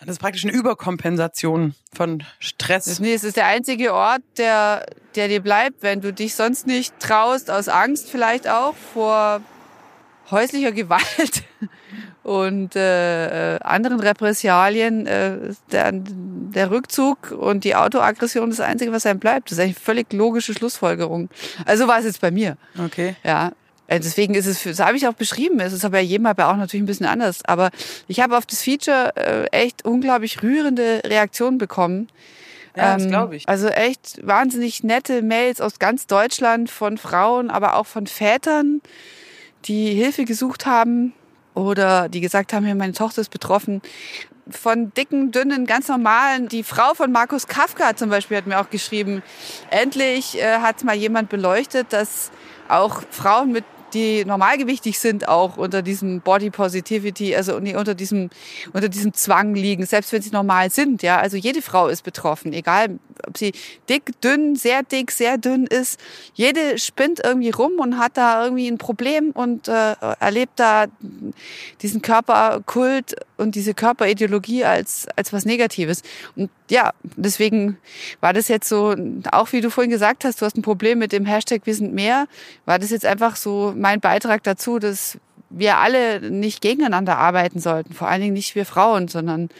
[0.00, 3.00] das ist praktisch eine Überkompensation von Stress.
[3.00, 6.98] Nee, es ist der einzige Ort, der, der dir bleibt, wenn du dich sonst nicht
[7.00, 9.40] traust, aus Angst vielleicht auch vor
[10.30, 11.42] häuslicher Gewalt
[12.22, 15.06] und äh, äh, anderen Repressalien.
[15.06, 15.36] Äh,
[15.72, 19.50] der, der Rückzug und die Autoaggression ist das Einzige, was einem bleibt.
[19.50, 21.28] Das ist eigentlich völlig logische Schlussfolgerung.
[21.66, 22.56] Also war es jetzt bei mir.
[22.78, 23.16] Okay.
[23.24, 23.52] Ja.
[23.86, 26.48] Äh, Deswegen ist es, für, das habe ich auch beschrieben, es ist aber jedem aber
[26.48, 27.44] auch natürlich ein bisschen anders.
[27.44, 27.70] Aber
[28.08, 32.08] ich habe auf das Feature äh, echt unglaublich rührende Reaktionen bekommen.
[32.76, 33.48] Ja, das Ähm, glaube ich.
[33.48, 38.80] Also echt wahnsinnig nette Mails aus ganz Deutschland von Frauen, aber auch von Vätern,
[39.64, 41.12] die Hilfe gesucht haben
[41.54, 43.80] oder die gesagt haben, ja, meine Tochter ist betroffen.
[44.50, 46.48] Von dicken, dünnen, ganz normalen.
[46.48, 49.22] Die Frau von Markus Kafka zum Beispiel hat mir auch geschrieben,
[49.70, 52.30] endlich äh, hat mal jemand beleuchtet, dass
[52.68, 58.30] auch Frauen mit die normalgewichtig sind, auch unter diesem Body Positivity, also unter diesem,
[58.72, 61.18] unter diesem Zwang liegen, selbst wenn sie normal sind, ja.
[61.18, 63.52] Also jede Frau ist betroffen, egal ob sie
[63.88, 65.98] dick, dünn, sehr dick, sehr dünn ist.
[66.34, 70.86] Jede spinnt irgendwie rum und hat da irgendwie ein Problem und äh, erlebt da
[71.80, 76.02] diesen Körperkult und diese Körperideologie als, als was Negatives.
[76.36, 77.78] Und ja, deswegen
[78.20, 78.94] war das jetzt so,
[79.30, 81.92] auch wie du vorhin gesagt hast, du hast ein Problem mit dem Hashtag Wir sind
[81.92, 82.26] mehr,
[82.64, 85.18] war das jetzt einfach so mein Beitrag dazu, dass
[85.50, 89.50] wir alle nicht gegeneinander arbeiten sollten, vor allen Dingen nicht wir Frauen, sondern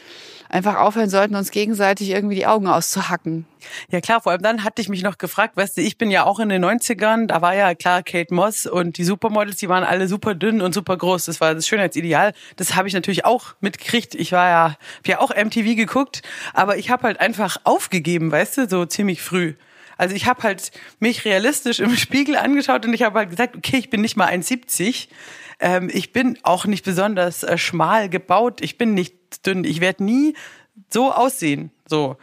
[0.49, 3.45] einfach aufhören sollten, uns gegenseitig irgendwie die Augen auszuhacken.
[3.91, 6.23] Ja klar, vor allem dann hatte ich mich noch gefragt, weißt du, ich bin ja
[6.23, 9.83] auch in den 90ern, da war ja klar Kate Moss und die Supermodels, die waren
[9.83, 11.25] alle super dünn und super groß.
[11.25, 12.33] Das war das Schönheitsideal.
[12.55, 14.15] Das habe ich natürlich auch mitgekriegt.
[14.15, 14.63] Ich war ja,
[14.97, 19.21] hab ja auch MTV geguckt, aber ich habe halt einfach aufgegeben, weißt du, so ziemlich
[19.21, 19.53] früh.
[19.97, 23.77] Also ich habe halt mich realistisch im Spiegel angeschaut und ich habe halt gesagt, okay,
[23.77, 25.07] ich bin nicht mal 1,70.
[25.59, 28.61] Ähm, ich bin auch nicht besonders äh, schmal gebaut.
[28.61, 29.63] Ich bin nicht dünn.
[29.63, 30.35] Ich werde nie
[30.89, 31.71] so aussehen.
[31.87, 32.17] So.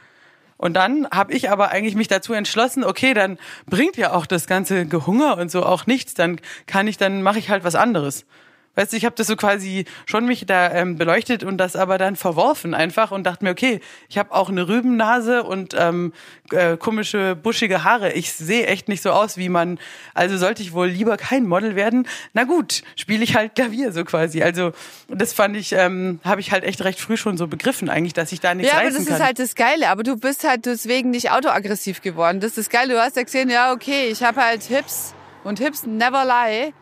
[0.59, 4.47] Und dann habe ich aber eigentlich mich dazu entschlossen, okay, dann bringt ja auch das
[4.47, 6.15] ganze Gehunger und so auch nichts.
[6.15, 8.27] Dann kann ich, dann mache ich halt was anderes.
[8.75, 11.99] Weißt du, ich habe das so quasi schon mich da ähm, beleuchtet und das aber
[11.99, 16.15] dann verworfen einfach und dachte mir, okay, ich habe auch eine Rübennase und ähm,
[16.53, 18.13] äh, komische, buschige Haare.
[18.13, 19.79] Ich sehe echt nicht so aus, wie man.
[20.15, 22.09] Also sollte ich wohl lieber kein Model werden.
[22.33, 24.43] Na gut, spiele ich halt Klavier so quasi.
[24.43, 24.73] Also
[25.09, 28.33] das fand ich, ähm, habe ich halt echt recht früh schon so begriffen eigentlich, dass
[28.33, 29.17] ich da nichts Ja, aber reißen das kann.
[29.17, 29.89] ist halt das Geile.
[29.91, 32.41] Aber du bist halt deswegen nicht autoaggressiv geworden.
[32.41, 32.95] Das ist das Geile.
[32.95, 36.73] Du hast ja gesehen, ja, okay, ich habe halt Hips und Hips never lie.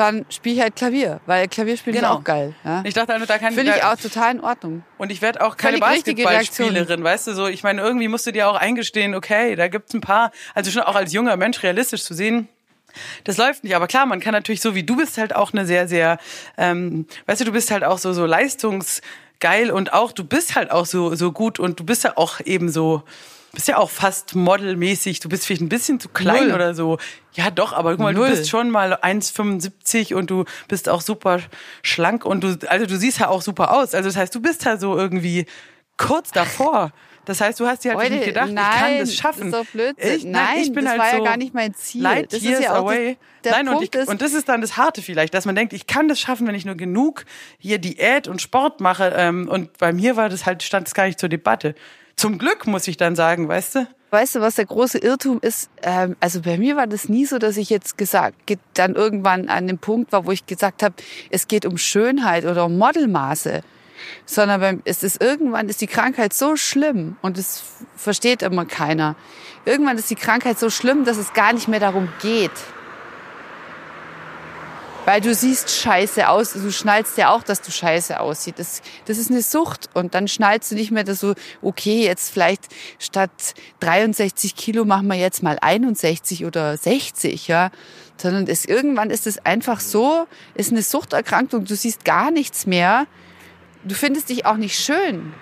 [0.00, 2.14] Dann spiele ich halt Klavier, weil Klavierspielen Genau.
[2.14, 2.54] ist auch geil.
[2.64, 2.82] Ja?
[2.86, 4.82] ich dachte, da kann Finde ich auch total in Ordnung.
[4.96, 7.46] Und ich werde auch keine Basketballspielerin, weißt du so.
[7.48, 10.84] Ich meine, irgendwie musst du dir auch eingestehen, okay, da gibt's ein paar, also schon
[10.84, 12.48] auch als junger Mensch realistisch zu sehen,
[13.24, 13.76] das läuft nicht.
[13.76, 16.16] Aber klar, man kann natürlich so wie du bist halt auch eine sehr, sehr,
[16.56, 20.70] ähm, weißt du, du bist halt auch so so leistungsgeil und auch du bist halt
[20.70, 23.02] auch so so gut und du bist ja auch eben so
[23.52, 25.20] bist ja auch fast modelmäßig.
[25.20, 26.54] Du bist vielleicht ein bisschen zu klein Null.
[26.54, 26.98] oder so.
[27.34, 28.28] Ja, doch, aber guck mal, Null.
[28.28, 31.40] du bist schon mal 1,75 und du bist auch super
[31.82, 33.94] schlank und du, also du siehst ja auch super aus.
[33.94, 35.46] Also das heißt, du bist halt so irgendwie
[35.96, 36.92] kurz davor.
[37.26, 39.50] Das heißt, du hast dir halt Leute, nicht gedacht, nein, ich kann das schaffen.
[39.50, 40.16] Das ist doch Blödsinn.
[40.16, 42.02] Ich, nein, ich bin das halt war so ja gar nicht mein Ziel.
[42.02, 43.18] Light das years ist ja auch away.
[43.42, 45.46] Das, der Nein, und, Punkt ich, ist, und das ist dann das Harte vielleicht, dass
[45.46, 47.24] man denkt, ich kann das schaffen, wenn ich nur genug
[47.58, 49.14] hier Diät und Sport mache.
[49.16, 51.74] Ähm, und bei mir war das halt, stand es gar nicht zur Debatte.
[52.20, 53.86] Zum Glück muss ich dann sagen, weißt du?
[54.10, 55.70] Weißt du, was der große Irrtum ist?
[55.80, 59.48] Ähm, also bei mir war das nie so, dass ich jetzt gesagt, ge- dann irgendwann
[59.48, 60.94] an dem Punkt war, wo ich gesagt habe,
[61.30, 63.62] es geht um Schönheit oder um Modelmaße.
[64.26, 67.62] Sondern beim, es ist irgendwann ist die Krankheit so schlimm und es
[67.96, 69.16] versteht immer keiner.
[69.64, 72.50] Irgendwann ist die Krankheit so schlimm, dass es gar nicht mehr darum geht.
[75.10, 78.60] Weil du siehst scheiße aus, du schnallst ja auch, dass du scheiße aussiehst.
[78.60, 82.32] Das, das ist eine Sucht und dann schnallst du nicht mehr, dass so, okay, jetzt
[82.32, 82.68] vielleicht
[83.00, 83.32] statt
[83.80, 87.72] 63 Kilo machen wir jetzt mal 61 oder 60, ja.
[88.18, 93.08] Sondern es, irgendwann ist es einfach so, ist eine Suchterkrankung, du siehst gar nichts mehr.
[93.82, 95.32] Du findest dich auch nicht schön.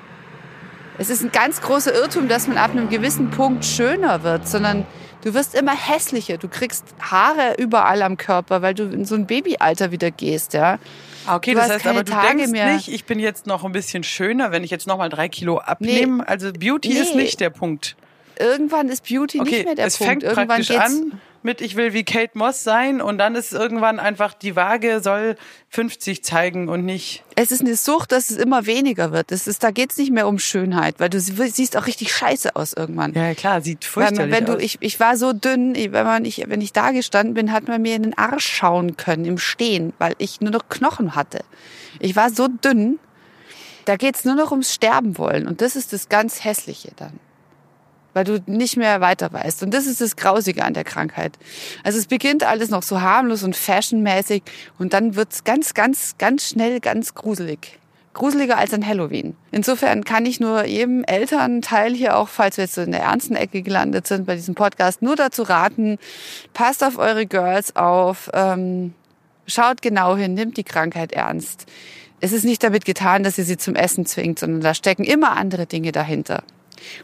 [0.96, 4.86] Es ist ein ganz großer Irrtum, dass man ab einem gewissen Punkt schöner wird, sondern
[5.22, 6.38] Du wirst immer hässlicher.
[6.38, 10.78] Du kriegst Haare überall am Körper, weil du in so ein Babyalter wieder gehst, ja.
[11.26, 12.72] Ah, okay, Du das heißt aber, du Tage denkst mehr.
[12.74, 15.58] nicht, ich bin jetzt noch ein bisschen schöner, wenn ich jetzt noch mal drei Kilo
[15.58, 16.26] abnehme.
[16.26, 17.22] Also Beauty ist Nee.
[17.22, 17.96] nicht der Punkt.
[18.38, 20.10] Irgendwann ist Beauty Okay, nicht mehr der es Punkt.
[20.10, 23.98] fängt Irgendwann praktisch an mit, ich will wie Kate Moss sein und dann ist irgendwann
[23.98, 25.36] einfach, die Waage soll
[25.70, 29.32] 50 zeigen und nicht Es ist eine Sucht, dass es immer weniger wird.
[29.32, 32.54] Es ist, da geht's nicht mehr um Schönheit, weil du sie- siehst auch richtig scheiße
[32.54, 33.14] aus irgendwann.
[33.14, 34.62] Ja, klar, sieht furchtbarlich man, wenn du, aus.
[34.62, 37.80] ich, ich war so dünn, wenn man ich, wenn ich da gestanden bin, hat man
[37.80, 41.40] mir in den Arsch schauen können im Stehen, weil ich nur noch Knochen hatte.
[41.98, 42.98] Ich war so dünn,
[43.86, 47.18] da geht's nur noch ums Sterben wollen und das ist das ganz hässliche dann.
[48.14, 49.62] Weil du nicht mehr weiter weißt.
[49.62, 51.38] Und das ist das Grausige an der Krankheit.
[51.84, 54.42] Also es beginnt alles noch so harmlos und fashionmäßig
[54.78, 57.78] und dann wird's ganz, ganz, ganz schnell ganz gruselig.
[58.14, 59.36] Gruseliger als an Halloween.
[59.52, 63.36] Insofern kann ich nur jedem Elternteil hier auch, falls wir jetzt so in der ernsten
[63.36, 65.98] Ecke gelandet sind bei diesem Podcast, nur dazu raten,
[66.52, 68.92] passt auf eure Girls auf, ähm,
[69.46, 71.66] schaut genau hin, nimmt die Krankheit ernst.
[72.20, 75.36] Es ist nicht damit getan, dass ihr sie zum Essen zwingt, sondern da stecken immer
[75.36, 76.42] andere Dinge dahinter.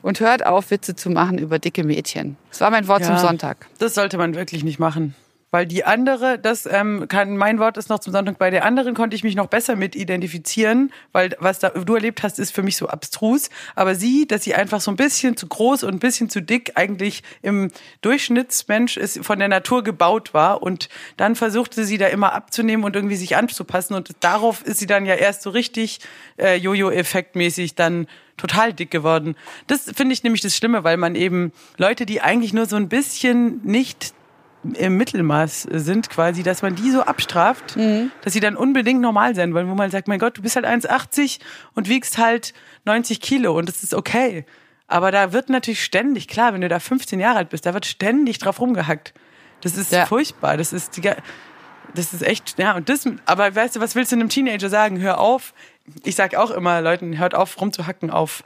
[0.02, 2.36] Und hört auf, Witze zu machen über dicke Mädchen.
[2.50, 3.08] Das war mein Wort Ja.
[3.08, 3.66] zum Sonntag.
[3.78, 5.14] Das sollte man wirklich nicht machen.
[5.54, 8.92] Weil die andere, das ähm, kann, mein Wort ist noch zum Sonntag, bei der anderen
[8.92, 12.64] konnte ich mich noch besser mit identifizieren, weil was da, du erlebt hast, ist für
[12.64, 13.50] mich so abstrus.
[13.76, 16.72] Aber sie, dass sie einfach so ein bisschen zu groß und ein bisschen zu dick
[16.74, 22.32] eigentlich im Durchschnittsmensch ist, von der Natur gebaut war und dann versuchte sie da immer
[22.32, 26.00] abzunehmen und irgendwie sich anzupassen und darauf ist sie dann ja erst so richtig
[26.36, 29.36] äh, Jojo-Effektmäßig dann total dick geworden.
[29.68, 32.88] Das finde ich nämlich das Schlimme, weil man eben Leute, die eigentlich nur so ein
[32.88, 34.14] bisschen nicht
[34.74, 37.76] im Mittelmaß sind quasi, dass man die so abstraft,
[38.22, 40.66] dass sie dann unbedingt normal sein wollen, wo man sagt, mein Gott, du bist halt
[40.66, 41.38] 1,80
[41.74, 42.54] und wiegst halt
[42.84, 44.44] 90 Kilo und das ist okay.
[44.86, 47.86] Aber da wird natürlich ständig, klar, wenn du da 15 Jahre alt bist, da wird
[47.86, 49.14] ständig drauf rumgehackt.
[49.62, 50.06] Das ist Ja.
[50.06, 50.56] furchtbar.
[50.56, 51.02] Das ist die,
[51.94, 55.00] das ist echt, ja, und das, aber weißt du, was willst du einem Teenager sagen?
[55.00, 55.54] Hör auf.
[56.04, 58.44] Ich sag auch immer Leuten, hört auf, rumzuhacken auf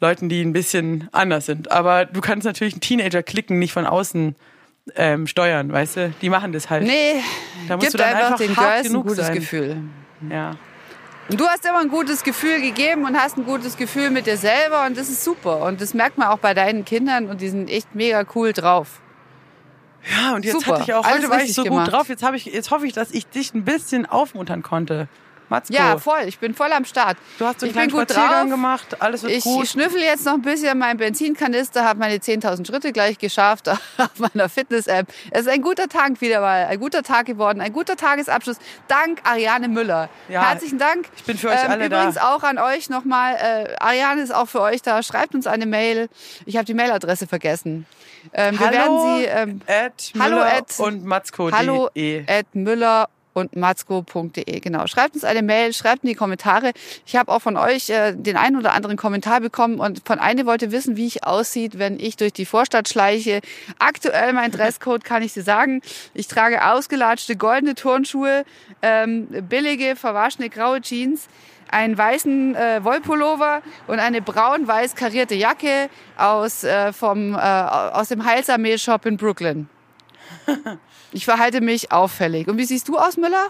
[0.00, 1.70] Leuten, die ein bisschen anders sind.
[1.70, 4.34] Aber du kannst natürlich einen Teenager-Klicken nicht von außen
[4.94, 6.14] ähm, steuern, weißt du?
[6.22, 6.84] Die machen das halt.
[6.84, 7.22] Nee,
[7.68, 9.34] Da musst gibt du dann einfach einfach den hart Girls ein gutes sein.
[9.34, 9.76] Gefühl.
[10.30, 10.52] Ja.
[11.28, 14.36] Und du hast immer ein gutes Gefühl gegeben und hast ein gutes Gefühl mit dir
[14.36, 15.62] selber und das ist super.
[15.62, 19.00] Und das merkt man auch bei deinen Kindern und die sind echt mega cool drauf.
[20.10, 20.72] Ja, und jetzt Super.
[20.72, 21.84] hatte ich auch, Alles heute war ich so gemacht.
[21.84, 22.08] gut drauf.
[22.08, 25.08] Jetzt habe ich, jetzt hoffe ich, dass ich dich ein bisschen aufmuntern konnte.
[25.50, 26.22] Matzko, Ja, voll.
[26.26, 27.18] Ich bin voll am Start.
[27.38, 28.50] du hast so einen ich kleinen Spaziergang drauf.
[28.50, 29.66] gemacht, alles wird Ich gut.
[29.68, 34.48] schnüffel jetzt noch ein bisschen meinen Benzinkanister, habe meine 10.000 Schritte gleich geschafft auf meiner
[34.48, 35.06] Fitness-App.
[35.30, 38.56] Es ist ein guter Tag wieder mal, ein guter Tag geworden, ein guter Tagesabschluss.
[38.88, 40.08] Dank Ariane Müller.
[40.28, 41.06] Ja, Herzlichen Dank.
[41.16, 41.98] ich bin für euch alle da.
[42.00, 43.34] Übrigens auch an euch nochmal.
[43.34, 45.02] Äh, Ariane ist auch für euch da.
[45.02, 46.08] Schreibt uns eine Mail.
[46.46, 47.86] Ich habe die Mailadresse vergessen.
[48.32, 49.24] Ähm, wir werden sie...
[49.24, 51.56] Ähm, at hallo at- und Matzko.de.
[51.58, 51.88] Hallo
[52.28, 53.08] at Müller
[53.40, 54.60] und matzko.de.
[54.60, 54.86] Genau.
[54.86, 56.72] Schreibt uns eine Mail, schreibt in die Kommentare.
[57.06, 60.46] Ich habe auch von euch äh, den einen oder anderen Kommentar bekommen und von eine
[60.46, 63.40] wollte wissen, wie ich aussieht, wenn ich durch die Vorstadt schleiche.
[63.78, 65.82] Aktuell mein Dresscode kann ich dir sagen.
[66.14, 68.44] Ich trage ausgelatschte goldene Turnschuhe,
[68.82, 71.28] ähm, billige, verwaschene graue Jeans,
[71.70, 78.24] einen weißen äh, Wollpullover und eine braun-weiß karierte Jacke aus, äh, vom, äh, aus dem
[78.24, 79.68] Heilsarmee-Shop in Brooklyn.
[81.12, 82.46] Ich verhalte mich auffällig.
[82.46, 83.48] Und wie siehst du aus, Müller?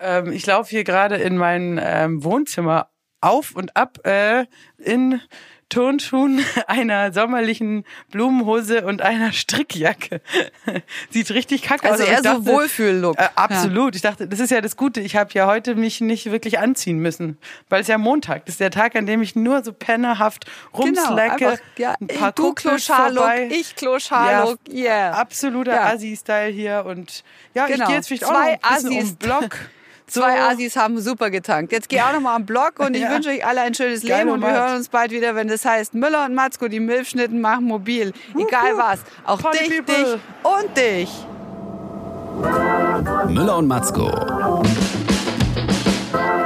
[0.00, 2.90] Ähm, ich laufe hier gerade in mein ähm, Wohnzimmer
[3.20, 4.46] auf und ab äh,
[4.78, 5.20] in
[5.70, 10.20] Turnschuhen, einer sommerlichen Blumenhose und einer Strickjacke.
[11.10, 12.08] Sieht richtig kacke Also aus.
[12.08, 13.18] aber eher ich so dachte- Wohlfühl-Look.
[13.18, 13.96] Äh, absolut.
[13.96, 15.00] Ich dachte, das ist ja das Gute.
[15.00, 17.38] Ich habe ja heute mich nicht wirklich anziehen müssen,
[17.70, 18.44] weil es ja Montag.
[18.44, 20.44] Das ist der Tag, an dem ich nur so pennerhaft
[20.76, 21.36] rumslecke.
[21.36, 25.12] Genau, einfach, ja, ein paar du Kloscharlook, ich Kloscharlook, yeah.
[25.12, 25.86] Absoluter Ja.
[25.94, 27.86] Assi-Style hier und ja, ich Genau.
[27.86, 29.10] gehe jetzt vielleicht auch Zwei noch ein bisschen Assis.
[29.12, 29.56] um Block.
[30.10, 30.42] Zwei So.
[30.48, 31.70] Assis haben super getankt.
[31.72, 33.10] Jetzt geh auch noch mal am Block und ich Ja.
[33.12, 35.64] wünsche euch alle ein schönes Geil, Leben und wir hören uns bald wieder, wenn das
[35.64, 38.12] heißt Müller und Matzko, die Milchschnitten machen mobil.
[38.34, 39.00] Egal was.
[39.24, 40.04] Auch Party dich, people.
[40.04, 41.08] dich und dich.
[43.34, 44.10] Müller und Matzko.